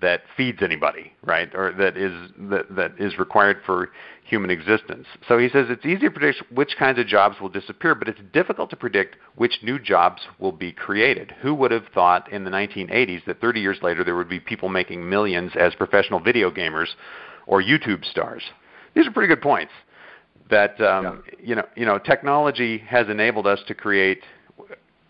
that 0.00 0.22
feeds 0.36 0.58
anybody, 0.62 1.12
right? 1.24 1.50
Or 1.54 1.72
that 1.72 1.96
is 1.96 2.12
that 2.50 2.74
that 2.76 2.92
is 2.98 3.18
required 3.18 3.58
for 3.64 3.90
human 4.24 4.50
existence. 4.50 5.06
So 5.28 5.38
he 5.38 5.48
says 5.48 5.66
it's 5.70 5.86
easy 5.86 6.00
to 6.00 6.10
predict 6.10 6.42
which 6.52 6.76
kinds 6.78 6.98
of 6.98 7.06
jobs 7.06 7.36
will 7.40 7.48
disappear, 7.48 7.94
but 7.94 8.08
it's 8.08 8.20
difficult 8.32 8.70
to 8.70 8.76
predict 8.76 9.16
which 9.36 9.60
new 9.62 9.78
jobs 9.78 10.22
will 10.38 10.52
be 10.52 10.72
created. 10.72 11.32
Who 11.40 11.54
would 11.54 11.70
have 11.70 11.86
thought 11.94 12.30
in 12.30 12.44
the 12.44 12.50
1980s 12.50 13.24
that 13.26 13.40
30 13.40 13.60
years 13.60 13.78
later 13.82 14.04
there 14.04 14.16
would 14.16 14.28
be 14.28 14.40
people 14.40 14.68
making 14.68 15.08
millions 15.08 15.52
as 15.58 15.74
professional 15.74 16.20
video 16.20 16.50
gamers 16.50 16.88
or 17.46 17.62
YouTube 17.62 18.04
stars? 18.04 18.42
These 18.96 19.06
are 19.06 19.12
pretty 19.12 19.28
good 19.28 19.42
points. 19.42 19.72
That 20.50 20.80
um, 20.80 21.22
yeah. 21.26 21.34
you 21.38 21.54
know, 21.54 21.66
you 21.76 21.86
know, 21.86 21.98
technology 21.98 22.78
has 22.78 23.08
enabled 23.08 23.46
us 23.46 23.60
to 23.68 23.74
create 23.74 24.22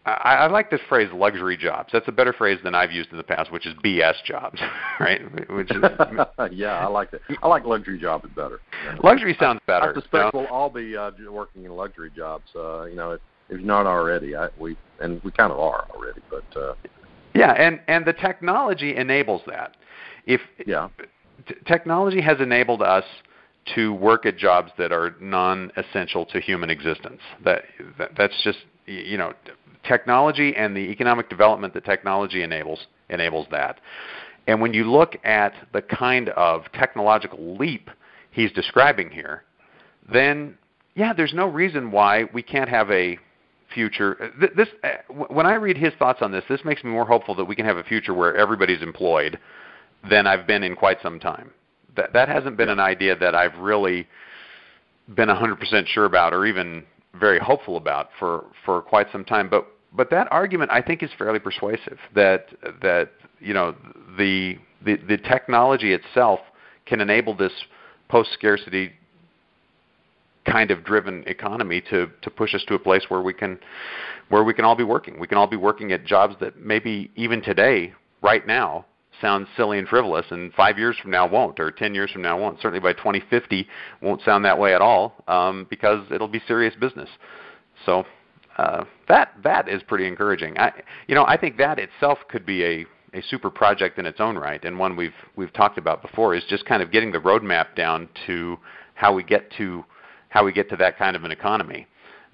I, 0.07 0.11
I 0.11 0.47
like 0.47 0.71
this 0.71 0.81
phrase 0.89 1.09
luxury 1.13 1.57
jobs. 1.57 1.91
That's 1.93 2.07
a 2.07 2.13
better 2.13 2.33
phrase 2.33 2.59
than 2.63 2.77
I've 2.77 2.93
used 2.93 3.11
in 3.11 3.17
the 3.17 3.25
past, 3.25 3.51
which 3.51 3.67
is 3.67 3.75
BS 3.85 4.23
jobs, 4.25 4.61
right? 5.01 5.21
Which 5.51 5.71
is, 5.71 5.83
yeah, 6.53 6.79
I 6.79 6.87
like 6.87 7.11
that. 7.11 7.21
I 7.43 7.49
like 7.49 7.65
luxury 7.65 7.99
jobs 7.99 8.29
better. 8.37 8.61
Luxury 9.03 9.37
sounds 9.41 9.61
better. 9.67 9.91
I 9.91 9.95
suspect 10.01 10.33
we'll 10.33 10.47
all 10.47 10.71
be 10.71 10.97
uh, 10.97 11.11
working 11.29 11.65
in 11.65 11.73
luxury 11.73 12.11
jobs. 12.15 12.45
Uh, 12.55 12.85
you 12.85 12.95
know, 12.95 13.13
if, 13.13 13.21
if 13.49 13.59
you're 13.59 13.67
not 13.67 13.87
already, 13.87 14.37
I, 14.37 14.49
we 14.59 14.77
and 15.01 15.21
we 15.25 15.33
kind 15.33 15.53
of 15.53 15.59
are 15.59 15.89
already, 15.95 16.21
but 16.31 16.61
uh, 16.61 16.75
yeah, 17.35 17.53
and 17.53 17.81
and 17.89 18.05
the 18.05 18.13
technology 18.13 18.95
enables 18.95 19.43
that. 19.49 19.77
If 20.25 20.41
yeah, 20.67 20.89
t- 21.49 21.55
technology 21.67 22.21
has 22.21 22.41
enabled 22.41 22.81
us 22.81 23.05
to 23.75 23.93
work 23.93 24.27
at 24.27 24.37
jobs 24.37 24.71
that 24.79 24.93
are 24.93 25.17
non-essential 25.21 26.27
to 26.27 26.41
human 26.41 26.71
existence. 26.71 27.21
That, 27.45 27.65
that 27.99 28.11
that's 28.17 28.35
just 28.45 28.59
you 28.87 29.19
know 29.19 29.33
technology 29.87 30.55
and 30.57 30.77
the 30.77 30.81
economic 30.81 31.29
development 31.29 31.75
that 31.75 31.85
technology 31.85 32.43
enables 32.43 32.87
enables 33.09 33.47
that. 33.51 33.81
And 34.47 34.61
when 34.61 34.73
you 34.73 34.91
look 34.91 35.17
at 35.25 35.55
the 35.73 35.83
kind 35.83 36.29
of 36.31 36.63
technological 36.73 37.57
leap 37.57 37.91
he's 38.31 38.53
describing 38.53 39.11
here, 39.11 39.43
then 40.11 40.57
yeah, 40.95 41.13
there's 41.13 41.35
no 41.35 41.47
reason 41.47 41.91
why 41.91 42.25
we 42.33 42.43
can't 42.43 42.71
have 42.71 42.91
a 42.91 43.19
future. 43.75 44.33
Uh, 44.41 44.47
this 44.57 44.69
uh, 44.85 45.13
when 45.29 45.47
I 45.47 45.55
read 45.55 45.77
his 45.77 45.93
thoughts 45.99 46.21
on 46.23 46.33
this, 46.33 46.45
this 46.49 46.61
makes 46.65 46.85
me 46.85 46.91
more 46.91 47.07
hopeful 47.07 47.35
that 47.35 47.45
we 47.45 47.57
can 47.57 47.67
have 47.67 47.77
a 47.77 47.85
future 47.85 48.15
where 48.15 48.37
everybody's 48.37 48.83
employed 48.83 49.39
than 50.09 50.27
I've 50.27 50.47
been 50.47 50.63
in 50.63 50.77
quite 50.77 50.99
some 51.03 51.19
time. 51.19 51.51
That 51.97 52.13
that 52.13 52.29
hasn't 52.29 52.57
been 52.57 52.69
an 52.69 52.81
idea 52.81 53.17
that 53.17 53.35
I've 53.35 53.57
really 53.59 54.07
been 55.15 55.29
100% 55.29 55.87
sure 55.87 56.05
about 56.05 56.35
or 56.35 56.47
even 56.47 56.85
very 57.15 57.39
hopeful 57.39 57.77
about 57.77 58.11
for 58.19 58.45
for 58.65 58.83
quite 58.83 59.07
some 59.13 59.25
time. 59.25 59.49
But 59.49 59.67
but 59.93 60.11
that 60.11 60.29
argument 60.31 60.71
I 60.71 60.83
think 60.83 61.03
is 61.03 61.11
fairly 61.17 61.39
persuasive 61.39 61.99
that 62.15 62.49
that 62.83 63.11
you 63.41 63.55
know 63.55 63.75
the 64.19 64.59
the, 64.85 64.97
the 65.09 65.17
technology 65.19 65.93
itself 65.93 66.41
can 66.85 67.01
enable 67.01 67.35
this 67.35 67.53
post 68.09 68.33
scarcity 68.33 68.93
kind 70.45 70.71
of 70.71 70.85
driven 70.85 71.25
economy 71.27 71.81
to 71.91 72.09
to 72.23 72.31
push 72.31 72.55
us 72.55 72.65
to 72.69 72.75
a 72.75 72.79
place 72.79 73.05
where 73.09 73.23
we 73.23 73.33
can 73.33 73.59
where 74.29 74.45
we 74.45 74.55
can 74.55 74.65
all 74.65 74.77
be 74.77 74.85
working. 74.85 75.19
We 75.19 75.27
can 75.27 75.39
all 75.39 75.47
be 75.47 75.57
working 75.57 75.93
at 75.93 76.05
jobs 76.05 76.35
that 76.41 76.59
maybe 76.59 77.11
even 77.17 77.43
today, 77.43 77.95
right 78.23 78.47
now, 78.47 78.87
sounds 79.21 79.49
silly 79.57 79.79
and 79.79 79.89
frivolous, 79.89 80.27
and 80.31 80.53
five 80.55 80.79
years 80.79 80.97
from 81.01 81.11
now 81.11 81.27
won't, 81.27 81.59
or 81.61 81.71
ten 81.71 81.95
years 81.95 82.11
from 82.11 82.23
now 82.23 82.39
won't. 82.39 82.61
Certainly 82.61 82.81
by 82.81 82.93
2050 82.93 83.67
won't 84.03 84.23
sound 84.23 84.45
that 84.45 84.59
way 84.59 84.75
at 84.75 84.81
all, 84.81 85.15
um, 85.29 85.67
because 85.71 86.05
it'll 86.11 86.29
be 86.29 86.43
serious 86.47 86.75
business. 86.75 87.09
So 87.85 88.05
uh, 88.59 88.85
that 89.09 89.33
that 89.45 89.69
is 89.69 89.83
pretty 89.83 90.07
encouraging. 90.07 90.59
I, 90.59 90.73
you 91.07 91.15
know, 91.15 91.25
I 91.27 91.37
think 91.37 91.57
that 91.59 91.79
itself 91.79 92.19
could 92.29 92.47
be 92.47 92.65
a 92.65 92.87
a 93.15 93.23
super 93.23 93.51
project 93.51 93.99
in 93.99 94.07
its 94.07 94.21
own 94.21 94.37
right, 94.37 94.65
and 94.65 94.79
one 94.79 94.97
we've 94.97 95.15
we've 95.37 95.53
talked 95.53 95.79
about 95.79 96.03
before 96.03 96.35
is 96.35 96.45
just 96.49 96.65
kind 96.65 96.83
of 96.83 96.91
getting 96.91 97.13
the 97.13 97.19
roadmap 97.19 97.75
down 97.75 98.09
to 98.27 98.59
how 98.95 99.13
we 99.13 99.23
get 99.23 99.51
to 99.59 99.85
how 100.29 100.45
we 100.45 100.53
get 100.53 100.69
to 100.71 100.77
that 100.77 100.99
kind 100.99 101.17
of 101.17 101.25
an 101.25 101.31
economy. 101.31 101.87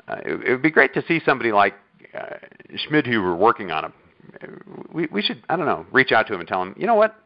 Uh, 0.09 0.17
it, 0.25 0.47
it 0.47 0.51
would 0.51 0.63
be 0.63 0.71
great 0.71 0.95
to 0.95 1.03
see 1.07 1.21
somebody 1.25 1.53
like 1.53 1.75
uh, 2.19 2.37
Schmidhuber 2.89 3.37
working 3.37 3.71
on 3.71 3.85
it. 3.85 3.93
We 4.93 5.07
we 5.07 5.23
should 5.23 5.43
I 5.49 5.57
don't 5.57 5.67
know 5.67 5.87
reach 5.93 6.13
out 6.13 6.27
to 6.29 6.35
him 6.35 6.41
and 6.41 6.49
tell 6.49 6.63
him 6.63 6.75
you 6.77 6.87
know 6.87 6.95
what 6.95 7.17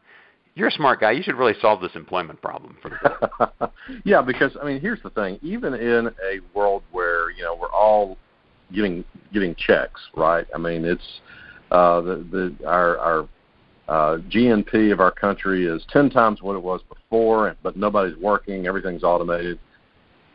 you're 0.57 0.69
a 0.69 0.71
smart 0.71 0.99
guy. 0.99 1.11
You 1.11 1.21
should 1.21 1.35
really 1.35 1.53
solve 1.61 1.81
this 1.81 1.91
employment 1.93 2.41
problem 2.41 2.77
for 2.81 2.89
the 2.89 3.71
yeah, 4.05 4.23
because 4.23 4.57
I 4.59 4.65
mean, 4.65 4.81
here's 4.81 5.01
the 5.03 5.11
thing. 5.11 5.37
Even 5.43 5.75
in 5.75 6.07
a 6.07 6.39
world 6.55 6.81
where 6.91 7.29
you 7.29 7.43
know 7.43 7.55
we're 7.55 7.71
all 7.71 8.17
getting 8.73 9.03
getting 9.31 9.55
checks, 9.55 10.01
right? 10.15 10.47
I 10.53 10.57
mean, 10.57 10.83
it's 10.83 11.21
uh, 11.69 12.01
the 12.01 12.55
the 12.59 12.67
our 12.67 12.97
our 12.97 13.19
uh, 13.87 14.17
GNP 14.29 14.91
of 14.91 14.99
our 14.99 15.11
country 15.11 15.67
is 15.67 15.85
ten 15.93 16.09
times 16.09 16.41
what 16.41 16.55
it 16.55 16.63
was 16.63 16.81
before, 16.89 17.55
but 17.61 17.77
nobody's 17.77 18.17
working. 18.17 18.65
Everything's 18.65 19.03
automated. 19.03 19.59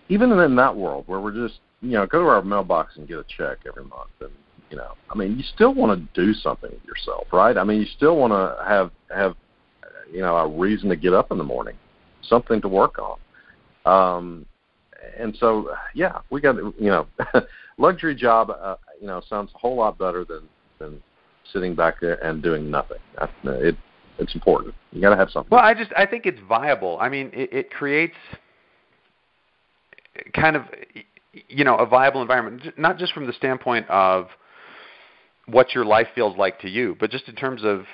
Even 0.08 0.30
in 0.30 0.56
that 0.56 0.76
world 0.76 1.04
where 1.08 1.18
we're 1.20 1.32
just 1.32 1.58
you 1.80 1.90
know 1.90 2.06
go 2.06 2.20
to 2.20 2.28
our 2.28 2.42
mailbox 2.42 2.96
and 2.96 3.08
get 3.08 3.18
a 3.18 3.24
check 3.24 3.58
every 3.66 3.84
month, 3.84 4.10
and 4.20 4.30
you 4.72 4.78
know, 4.78 4.92
I 5.10 5.18
mean, 5.18 5.36
you 5.36 5.44
still 5.54 5.74
want 5.74 5.92
to 6.00 6.24
do 6.24 6.32
something 6.32 6.70
with 6.70 6.84
yourself, 6.84 7.26
right? 7.30 7.58
I 7.58 7.62
mean, 7.62 7.78
you 7.78 7.86
still 7.94 8.16
want 8.16 8.32
to 8.32 8.56
have 8.66 8.90
have 9.14 9.36
you 10.10 10.22
know 10.22 10.34
a 10.34 10.48
reason 10.48 10.88
to 10.88 10.96
get 10.96 11.12
up 11.12 11.30
in 11.30 11.36
the 11.36 11.44
morning, 11.44 11.76
something 12.22 12.58
to 12.62 12.68
work 12.68 12.96
on. 12.98 13.18
Um, 13.84 14.46
and 15.18 15.36
so 15.38 15.68
yeah, 15.94 16.20
we 16.30 16.40
got 16.40 16.56
you 16.56 16.72
know 16.80 17.06
luxury 17.78 18.14
job. 18.14 18.48
Uh, 18.50 18.76
you 18.98 19.06
know, 19.06 19.20
sounds 19.28 19.50
a 19.54 19.58
whole 19.58 19.76
lot 19.76 19.98
better 19.98 20.24
than 20.24 20.48
than 20.78 21.02
sitting 21.52 21.74
back 21.74 22.00
there 22.00 22.14
and 22.24 22.42
doing 22.42 22.70
nothing. 22.70 22.98
It 23.44 23.76
it's 24.18 24.34
important. 24.34 24.74
You 24.90 25.02
got 25.02 25.10
to 25.10 25.16
have 25.16 25.28
something. 25.28 25.50
Well, 25.50 25.62
I 25.62 25.74
just 25.74 25.90
I 25.94 26.06
think 26.06 26.24
it's 26.24 26.40
viable. 26.48 26.96
I 26.98 27.10
mean, 27.10 27.30
it, 27.34 27.52
it 27.52 27.70
creates 27.70 28.16
kind 30.34 30.56
of 30.56 30.62
you 31.48 31.62
know 31.62 31.76
a 31.76 31.84
viable 31.84 32.22
environment, 32.22 32.78
not 32.78 32.96
just 32.96 33.12
from 33.12 33.26
the 33.26 33.34
standpoint 33.34 33.86
of 33.90 34.28
what 35.52 35.74
your 35.74 35.84
life 35.84 36.08
feels 36.14 36.36
like 36.36 36.58
to 36.60 36.68
you, 36.68 36.96
but 36.98 37.10
just 37.10 37.28
in 37.28 37.34
terms 37.34 37.62
of 37.64 37.84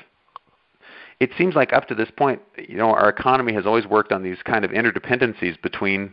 it 1.21 1.31
seems 1.37 1.55
like 1.57 1.73
up 1.73 1.89
to 1.89 1.95
this 1.95 2.11
point, 2.17 2.41
you 2.57 2.77
know, 2.77 2.91
our 2.91 3.09
economy 3.09 3.53
has 3.53 3.67
always 3.67 3.87
worked 3.87 4.13
on 4.13 4.23
these 4.23 4.39
kind 4.45 4.65
of 4.65 4.71
interdependencies 4.71 5.61
between 5.63 6.13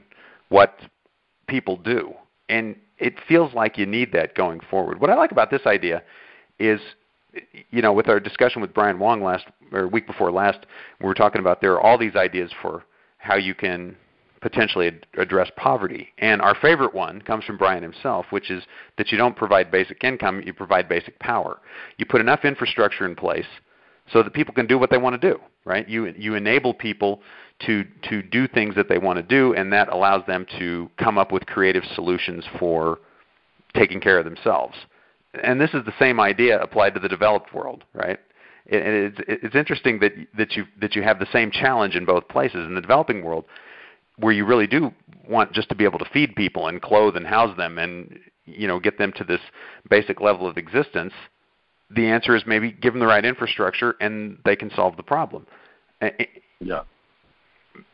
what 0.49 0.79
people 1.47 1.77
do. 1.77 2.13
And 2.49 2.75
it 2.97 3.15
feels 3.27 3.53
like 3.53 3.77
you 3.77 3.85
need 3.85 4.11
that 4.13 4.33
going 4.35 4.61
forward. 4.71 4.99
What 4.99 5.09
I 5.09 5.15
like 5.15 5.31
about 5.31 5.51
this 5.51 5.61
idea 5.67 6.01
is, 6.59 6.79
you 7.69 7.81
know, 7.81 7.93
with 7.93 8.09
our 8.09 8.19
discussion 8.19 8.61
with 8.61 8.73
Brian 8.73 8.97
Wong 8.97 9.23
last 9.23 9.45
or 9.71 9.87
week 9.87 10.07
before 10.07 10.31
last, 10.31 10.65
we 10.99 11.05
were 11.05 11.13
talking 11.13 11.39
about 11.39 11.61
there 11.61 11.73
are 11.73 11.81
all 11.81 11.97
these 11.97 12.15
ideas 12.15 12.51
for 12.61 12.83
how 13.17 13.35
you 13.35 13.53
can 13.53 13.95
potentially 14.45 14.85
ad- 14.85 15.07
address 15.17 15.49
poverty. 15.55 16.09
And 16.19 16.39
our 16.39 16.53
favorite 16.53 16.93
one 16.93 17.19
comes 17.19 17.43
from 17.45 17.57
Brian 17.57 17.81
himself, 17.81 18.27
which 18.29 18.51
is 18.51 18.63
that 18.95 19.11
you 19.11 19.17
don't 19.17 19.35
provide 19.35 19.71
basic 19.71 20.03
income, 20.03 20.43
you 20.45 20.53
provide 20.53 20.87
basic 20.87 21.17
power. 21.17 21.57
You 21.97 22.05
put 22.05 22.21
enough 22.21 22.45
infrastructure 22.45 23.07
in 23.07 23.15
place 23.15 23.47
so 24.13 24.21
that 24.21 24.33
people 24.33 24.53
can 24.53 24.67
do 24.67 24.77
what 24.77 24.91
they 24.91 24.99
want 24.99 25.19
to 25.19 25.31
do, 25.31 25.39
right? 25.65 25.89
You 25.89 26.13
you 26.15 26.35
enable 26.35 26.75
people 26.75 27.23
to 27.65 27.85
to 28.03 28.21
do 28.21 28.47
things 28.47 28.75
that 28.75 28.87
they 28.87 28.99
want 28.99 29.17
to 29.17 29.23
do 29.23 29.55
and 29.55 29.73
that 29.73 29.89
allows 29.89 30.23
them 30.27 30.45
to 30.59 30.91
come 30.97 31.17
up 31.17 31.31
with 31.31 31.47
creative 31.47 31.83
solutions 31.95 32.45
for 32.59 32.99
taking 33.73 33.99
care 33.99 34.19
of 34.19 34.25
themselves. 34.25 34.75
And 35.43 35.59
this 35.59 35.73
is 35.73 35.83
the 35.85 35.93
same 35.97 36.19
idea 36.19 36.61
applied 36.61 36.93
to 36.93 36.99
the 36.99 37.09
developed 37.09 37.51
world, 37.51 37.83
right? 37.95 38.19
It, 38.67 39.15
it's, 39.17 39.43
it's 39.43 39.55
interesting 39.55 39.97
that 40.01 40.11
that 40.37 40.51
you 40.55 40.65
that 40.79 40.95
you 40.95 41.01
have 41.01 41.17
the 41.17 41.31
same 41.33 41.49
challenge 41.49 41.95
in 41.95 42.05
both 42.05 42.27
places. 42.27 42.67
In 42.67 42.75
the 42.75 42.81
developing 42.81 43.23
world, 43.23 43.45
where 44.17 44.33
you 44.33 44.45
really 44.45 44.67
do 44.67 44.91
want 45.27 45.51
just 45.53 45.69
to 45.69 45.75
be 45.75 45.83
able 45.83 45.99
to 45.99 46.09
feed 46.13 46.35
people 46.35 46.67
and 46.67 46.81
clothe 46.81 47.15
and 47.15 47.25
house 47.25 47.55
them 47.57 47.77
and 47.77 48.19
you 48.45 48.67
know 48.67 48.79
get 48.79 48.97
them 48.97 49.11
to 49.13 49.23
this 49.23 49.41
basic 49.89 50.21
level 50.21 50.47
of 50.47 50.57
existence, 50.57 51.13
the 51.89 52.05
answer 52.07 52.35
is 52.35 52.43
maybe 52.45 52.71
give 52.71 52.93
them 52.93 52.99
the 52.99 53.07
right 53.07 53.25
infrastructure 53.25 53.95
and 53.99 54.37
they 54.45 54.55
can 54.55 54.71
solve 54.75 54.97
the 54.97 55.03
problem. 55.03 55.45
Yeah. 56.59 56.83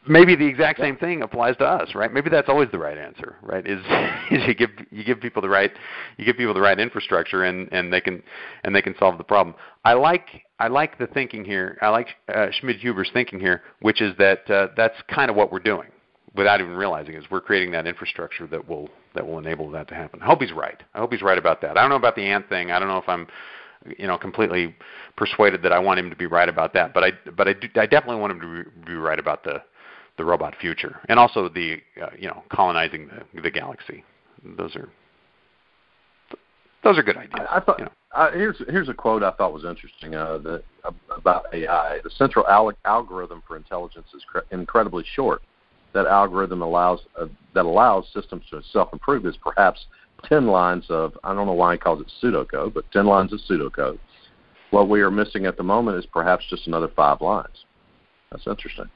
Maybe 0.08 0.36
the 0.36 0.46
exact 0.46 0.80
same 0.80 0.96
thing 0.96 1.24
applies 1.24 1.58
to 1.58 1.66
us, 1.66 1.96
right? 1.96 2.14
Maybe 2.14 2.30
that's 2.30 2.50
always 2.50 2.70
the 2.72 2.78
right 2.78 3.00
answer, 3.00 3.38
right? 3.42 3.66
Is, 3.66 3.80
is 4.32 4.48
you 4.48 4.54
give 4.54 4.70
you 4.92 5.04
give 5.04 5.20
people 5.20 5.42
the 5.42 5.50
right 5.50 5.72
you 6.18 6.26
give 6.26 6.38
people 6.38 6.54
the 6.54 6.62
right 6.62 6.80
infrastructure 6.80 7.46
and 7.46 7.68
and 7.72 7.92
they 7.92 8.02
can 8.02 8.22
and 8.64 8.76
they 8.76 8.82
can 8.82 8.96
solve 9.00 9.18
the 9.18 9.24
problem. 9.24 9.56
I 9.84 9.94
like 9.94 10.44
I 10.60 10.68
like 10.68 11.00
the 11.00 11.08
thinking 11.08 11.44
here. 11.44 11.80
I 11.82 11.90
like 11.90 12.10
uh, 12.30 12.48
Schmidhuber's 12.62 13.10
thinking 13.12 13.40
here, 13.40 13.64
which 13.82 14.02
is 14.02 14.16
that 14.20 14.50
uh, 14.52 14.68
that's 14.78 14.96
kind 15.08 15.32
of 15.32 15.36
what 15.36 15.52
we're 15.52 15.60
doing 15.60 15.88
without 16.36 16.62
even 16.62 16.76
realizing 16.76 17.16
is 17.16 17.26
we're 17.30 17.42
creating 17.42 17.72
that 17.72 17.88
infrastructure 17.88 18.48
that 18.48 18.68
will 18.68 18.90
that 19.16 19.26
will 19.26 19.38
enable 19.38 19.70
that 19.72 19.88
to 19.90 19.96
happen. 19.96 20.22
I 20.22 20.26
hope 20.26 20.42
he's 20.42 20.54
right. 20.54 20.82
I 20.94 21.00
hope 21.00 21.12
he's 21.12 21.22
right 21.22 21.38
about 21.38 21.62
that. 21.62 21.78
I 21.78 21.82
don't 21.82 21.90
know 21.90 21.98
about 21.98 22.16
the 22.16 22.24
ant 22.24 22.48
thing. 22.50 22.72
I 22.72 22.80
don't 22.80 22.88
know 22.88 22.98
if 22.98 23.10
I'm 23.10 23.28
you 23.98 24.08
know 24.08 24.18
completely 24.18 24.76
persuaded 25.18 25.62
that 25.64 25.72
I 25.72 25.80
want 25.80 26.00
him 26.00 26.10
to 26.10 26.16
be 26.16 26.28
right 26.28 26.50
about 26.50 26.74
that, 26.74 26.94
but 26.94 27.04
I 27.04 27.12
but 27.36 27.48
I, 27.48 27.54
do, 27.54 27.68
I 27.76 27.86
definitely 27.86 28.22
want 28.22 28.32
him 28.32 28.40
to 28.42 28.86
be 28.86 28.94
right 28.94 29.20
about 29.20 29.44
the 29.44 29.62
the 30.18 30.26
robot 30.26 30.56
future 30.60 31.00
and 31.10 31.20
also 31.20 31.50
the 31.50 31.78
uh, 32.02 32.10
you 32.18 32.28
know 32.28 32.44
colonizing 32.52 33.08
the 33.08 33.42
the 33.42 33.52
galaxy. 33.52 34.04
Those 34.58 34.76
are 34.76 34.90
those 36.84 36.98
are 36.98 37.04
good 37.04 37.18
ideas. 37.18 37.48
I, 37.50 37.58
I 37.58 37.60
thought 37.60 37.80
you 37.80 37.86
know. 37.86 37.92
uh, 38.16 38.32
here's 38.32 38.58
here's 38.70 38.90
a 38.90 38.94
quote 38.94 39.22
I 39.24 39.32
thought 39.32 39.54
was 39.54 39.66
interesting 39.66 40.16
uh, 40.16 40.38
that, 40.40 40.64
about 41.16 41.46
AI. 41.54 42.00
The 42.04 42.10
central 42.12 42.48
al- 42.48 42.72
algorithm 42.86 43.44
for 43.48 43.58
intelligence 43.58 44.08
is 44.16 44.24
cre- 44.24 44.40
incredibly 44.52 45.04
short 45.14 45.42
that 45.94 46.08
algorithm 46.08 46.62
allows 46.62 47.00
uh, 47.20 47.28
that 47.54 47.66
allows 47.66 48.06
systems 48.14 48.44
to 48.50 48.62
self-improve 48.72 49.26
is 49.26 49.36
perhaps 49.38 49.86
10 50.26 50.48
lines 50.48 50.86
of 50.90 51.18
I 51.24 51.34
don't 51.34 51.48
know 51.48 51.54
why 51.54 51.74
he 51.74 51.78
calls 51.78 52.02
it 52.02 52.12
pseudocode, 52.22 52.74
but 52.74 52.90
10 52.92 53.06
lines 53.06 53.34
of 53.34 53.40
pseudocode. 53.50 54.00
What 54.72 54.88
we 54.88 55.02
are 55.02 55.12
missing 55.12 55.46
at 55.46 55.58
the 55.58 55.64
moment 55.64 55.98
is 55.98 56.06
perhaps 56.06 56.46
just 56.50 56.68
another 56.68 56.88
five 56.96 57.20
lines. 57.20 57.66
That's 58.32 58.48
interesting. 58.48 58.90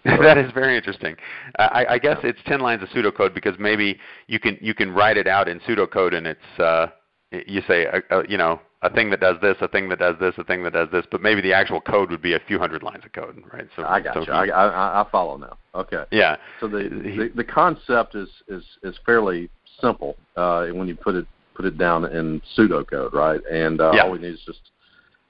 that 0.04 0.38
is 0.38 0.50
very 0.52 0.76
interesting. 0.76 1.16
I, 1.58 1.84
I 1.90 1.98
guess 1.98 2.18
it's 2.22 2.38
10 2.46 2.60
lines 2.60 2.82
of 2.82 2.88
pseudocode 2.90 3.34
because 3.34 3.54
maybe 3.58 3.98
you 4.26 4.38
can 4.38 4.56
you 4.60 4.72
can 4.72 4.92
write 4.92 5.16
it 5.16 5.26
out 5.26 5.48
in 5.48 5.60
pseudocode 5.60 6.14
and 6.14 6.26
it's 6.26 6.58
uh, 6.58 6.86
you 7.30 7.62
say 7.66 7.86
uh, 7.86 8.00
uh, 8.10 8.22
you 8.28 8.38
know 8.38 8.60
a 8.82 8.90
thing 8.90 9.10
that 9.10 9.20
does 9.20 9.36
this, 9.42 9.56
a 9.60 9.68
thing 9.68 9.88
that 9.88 9.98
does 9.98 10.16
this, 10.20 10.34
a 10.38 10.44
thing 10.44 10.62
that 10.62 10.72
does 10.72 10.88
this, 10.92 11.04
but 11.10 11.20
maybe 11.20 11.40
the 11.40 11.52
actual 11.52 11.80
code 11.80 12.10
would 12.10 12.22
be 12.22 12.34
a 12.34 12.40
few 12.46 12.58
hundred 12.58 12.82
lines 12.82 13.04
of 13.04 13.12
code, 13.12 13.42
right? 13.52 13.66
So 13.74 13.84
I 13.84 14.00
got 14.00 14.14
so 14.14 14.20
you. 14.20 14.26
He, 14.26 14.50
I, 14.52 14.68
I, 14.68 15.02
I 15.02 15.10
follow 15.10 15.36
now. 15.36 15.56
Okay. 15.74 16.04
Yeah. 16.12 16.36
So 16.60 16.68
the 16.68 16.88
the, 16.88 17.30
the 17.34 17.44
concept 17.44 18.14
is 18.14 18.28
is 18.48 18.64
is 18.82 18.96
fairly 19.04 19.50
simple 19.80 20.16
uh, 20.36 20.66
when 20.68 20.86
you 20.86 20.94
put 20.94 21.16
it 21.16 21.26
put 21.54 21.66
it 21.66 21.76
down 21.76 22.04
in 22.04 22.40
pseudocode, 22.56 23.12
right? 23.12 23.40
And 23.50 23.80
uh, 23.80 23.92
yeah. 23.94 24.04
all 24.04 24.12
we 24.12 24.18
need 24.18 24.34
is 24.34 24.42
just 24.46 24.70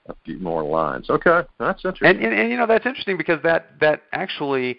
a 0.09 0.15
few 0.25 0.39
more 0.39 0.63
lines. 0.63 1.09
Okay, 1.09 1.41
that's 1.59 1.85
interesting. 1.85 2.09
And, 2.09 2.25
and, 2.25 2.39
and 2.39 2.51
you 2.51 2.59
know 2.59 2.67
that's 2.67 2.85
interesting 2.85 3.17
because 3.17 3.43
that 3.45 3.71
that 3.81 4.03
actually 4.13 4.79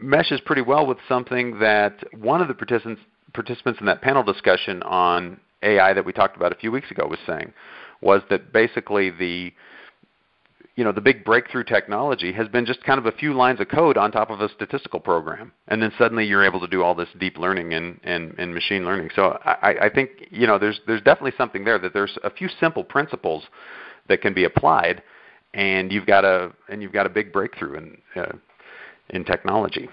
meshes 0.00 0.40
pretty 0.44 0.62
well 0.62 0.86
with 0.86 0.98
something 1.08 1.60
that 1.60 1.98
one 2.18 2.40
of 2.40 2.48
the 2.48 2.54
participants 2.54 3.02
participants 3.32 3.78
in 3.80 3.86
that 3.86 4.00
panel 4.00 4.22
discussion 4.22 4.82
on 4.82 5.38
AI 5.62 5.92
that 5.92 6.04
we 6.04 6.12
talked 6.12 6.36
about 6.36 6.52
a 6.52 6.56
few 6.56 6.70
weeks 6.70 6.90
ago 6.90 7.06
was 7.06 7.18
saying 7.26 7.52
was 8.00 8.22
that 8.30 8.52
basically 8.52 9.10
the 9.10 9.52
you 10.76 10.84
know 10.84 10.92
the 10.92 11.00
big 11.00 11.24
breakthrough 11.24 11.64
technology 11.64 12.32
has 12.32 12.48
been 12.48 12.66
just 12.66 12.82
kind 12.84 12.98
of 12.98 13.06
a 13.06 13.12
few 13.12 13.32
lines 13.32 13.60
of 13.60 13.68
code 13.68 13.96
on 13.96 14.12
top 14.12 14.30
of 14.30 14.40
a 14.42 14.48
statistical 14.50 15.00
program. 15.00 15.52
And 15.68 15.82
then 15.82 15.90
suddenly 15.96 16.26
you're 16.26 16.44
able 16.44 16.60
to 16.60 16.66
do 16.66 16.82
all 16.82 16.94
this 16.94 17.08
deep 17.18 17.38
learning 17.38 17.72
and, 17.72 17.98
and, 18.04 18.34
and 18.38 18.52
machine 18.52 18.84
learning. 18.84 19.10
So 19.16 19.38
I, 19.44 19.74
I 19.82 19.88
think 19.88 20.28
you 20.30 20.46
know 20.46 20.58
there's 20.58 20.80
there's 20.86 21.02
definitely 21.02 21.32
something 21.38 21.64
there 21.64 21.78
that 21.78 21.94
there's 21.94 22.18
a 22.22 22.30
few 22.30 22.48
simple 22.60 22.84
principles 22.84 23.44
that 24.08 24.20
can 24.20 24.34
be 24.34 24.44
applied. 24.44 25.02
And 25.54 25.90
you've 25.90 26.06
got 26.06 26.26
a 26.26 26.52
and 26.68 26.82
you've 26.82 26.92
got 26.92 27.06
a 27.06 27.10
big 27.10 27.32
breakthrough 27.32 27.78
in 27.78 27.98
uh, 28.14 28.32
in 29.08 29.24
technology 29.24 29.88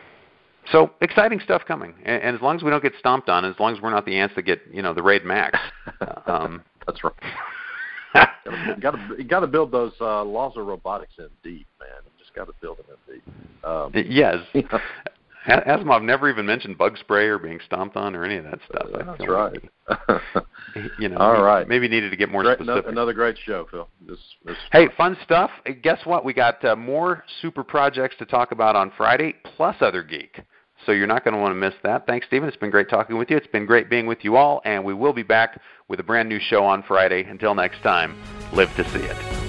so 0.71 0.91
exciting 1.02 1.39
stuff 1.39 1.63
coming 1.67 1.93
and, 2.06 2.23
and 2.23 2.36
as 2.36 2.41
long 2.41 2.56
as 2.56 2.63
we 2.63 2.69
don't 2.69 2.84
get 2.84 2.93
stomped 2.99 3.30
on 3.30 3.45
as 3.45 3.56
long 3.60 3.76
as 3.76 3.82
we're 3.82 3.89
not 3.89 4.06
the 4.06 4.15
ants 4.15 4.36
that 4.36 4.43
get 4.43 4.62
you 4.71 4.82
know 4.82 4.93
the 4.93 5.04
raid 5.04 5.23
max 5.26 5.58
um, 6.28 6.63
that's 6.86 7.04
right 7.04 7.13
you 8.45 8.76
got 8.80 8.91
to 8.91 9.23
got 9.23 9.39
to 9.41 9.47
build 9.47 9.71
those 9.71 9.93
uh, 9.99 10.23
laws 10.23 10.54
of 10.56 10.65
robotics 10.65 11.13
in 11.17 11.28
deep, 11.43 11.67
man. 11.80 11.89
You 12.06 12.12
just 12.19 12.34
got 12.36 12.45
to 12.45 12.54
build 12.62 12.78
them 12.78 12.86
in 13.08 13.13
deep. 13.15 13.23
Um, 13.63 13.91
yes. 13.95 14.38
Asimov 15.47 16.04
never 16.04 16.30
even 16.30 16.45
mentioned 16.45 16.78
bug 16.78 16.97
spray 16.97 17.26
or 17.26 17.38
being 17.38 17.60
stomped 17.65 17.97
on 17.97 18.15
or 18.15 18.23
any 18.23 18.38
of 18.38 18.45
that 18.45 18.60
stuff. 18.69 18.88
Uh, 18.93 19.04
that's 19.04 19.28
right. 19.28 20.89
you 20.99 21.10
know, 21.10 21.17
all 21.17 21.43
right. 21.43 21.67
Maybe 21.67 21.89
needed 21.89 22.12
to 22.12 22.15
get 22.15 22.30
more 22.30 22.43
great, 22.43 22.60
specific. 22.60 22.86
Another 22.88 23.12
great 23.12 23.38
show, 23.45 23.67
Phil. 23.69 23.89
This, 24.08 24.19
this 24.45 24.56
hey, 24.71 24.88
fun 24.95 25.17
stuff. 25.21 25.52
Guess 25.82 26.06
what? 26.06 26.23
We 26.23 26.34
got 26.34 26.63
uh, 26.63 26.78
more 26.78 27.26
super 27.41 27.63
projects 27.63 28.15
to 28.19 28.26
talk 28.26 28.54
about 28.54 28.78
on 28.78 28.93
Friday, 28.95 29.36
plus 29.58 29.76
other 29.82 30.02
geek. 30.02 30.39
So 30.86 30.91
you're 30.91 31.08
not 31.08 31.24
going 31.24 31.34
to 31.34 31.39
want 31.39 31.52
to 31.52 31.60
miss 31.60 31.74
that. 31.84 32.06
Thanks, 32.06 32.28
Stephen. 32.28 32.48
It's 32.48 32.58
been 32.58 32.72
great 32.72 32.89
talking 32.89 33.17
with 33.17 33.30
you. 33.30 33.38
It's 33.38 33.48
been 33.48 33.65
great 33.65 33.89
being 33.89 34.06
with 34.06 34.24
you 34.24 34.36
all, 34.36 34.62
and 34.65 34.84
we 34.84 34.93
will 34.93 35.13
be 35.13 35.24
back 35.24 35.62
with 35.88 36.00
a 36.00 36.04
brand 36.04 36.30
new 36.30 36.39
show 36.39 36.63
on 36.65 36.84
Friday. 36.84 37.24
Until 37.24 37.56
next 37.56 37.82
time, 37.82 38.15
live 38.52 38.74
to 38.76 38.84
see 38.91 39.00
it. 39.00 39.42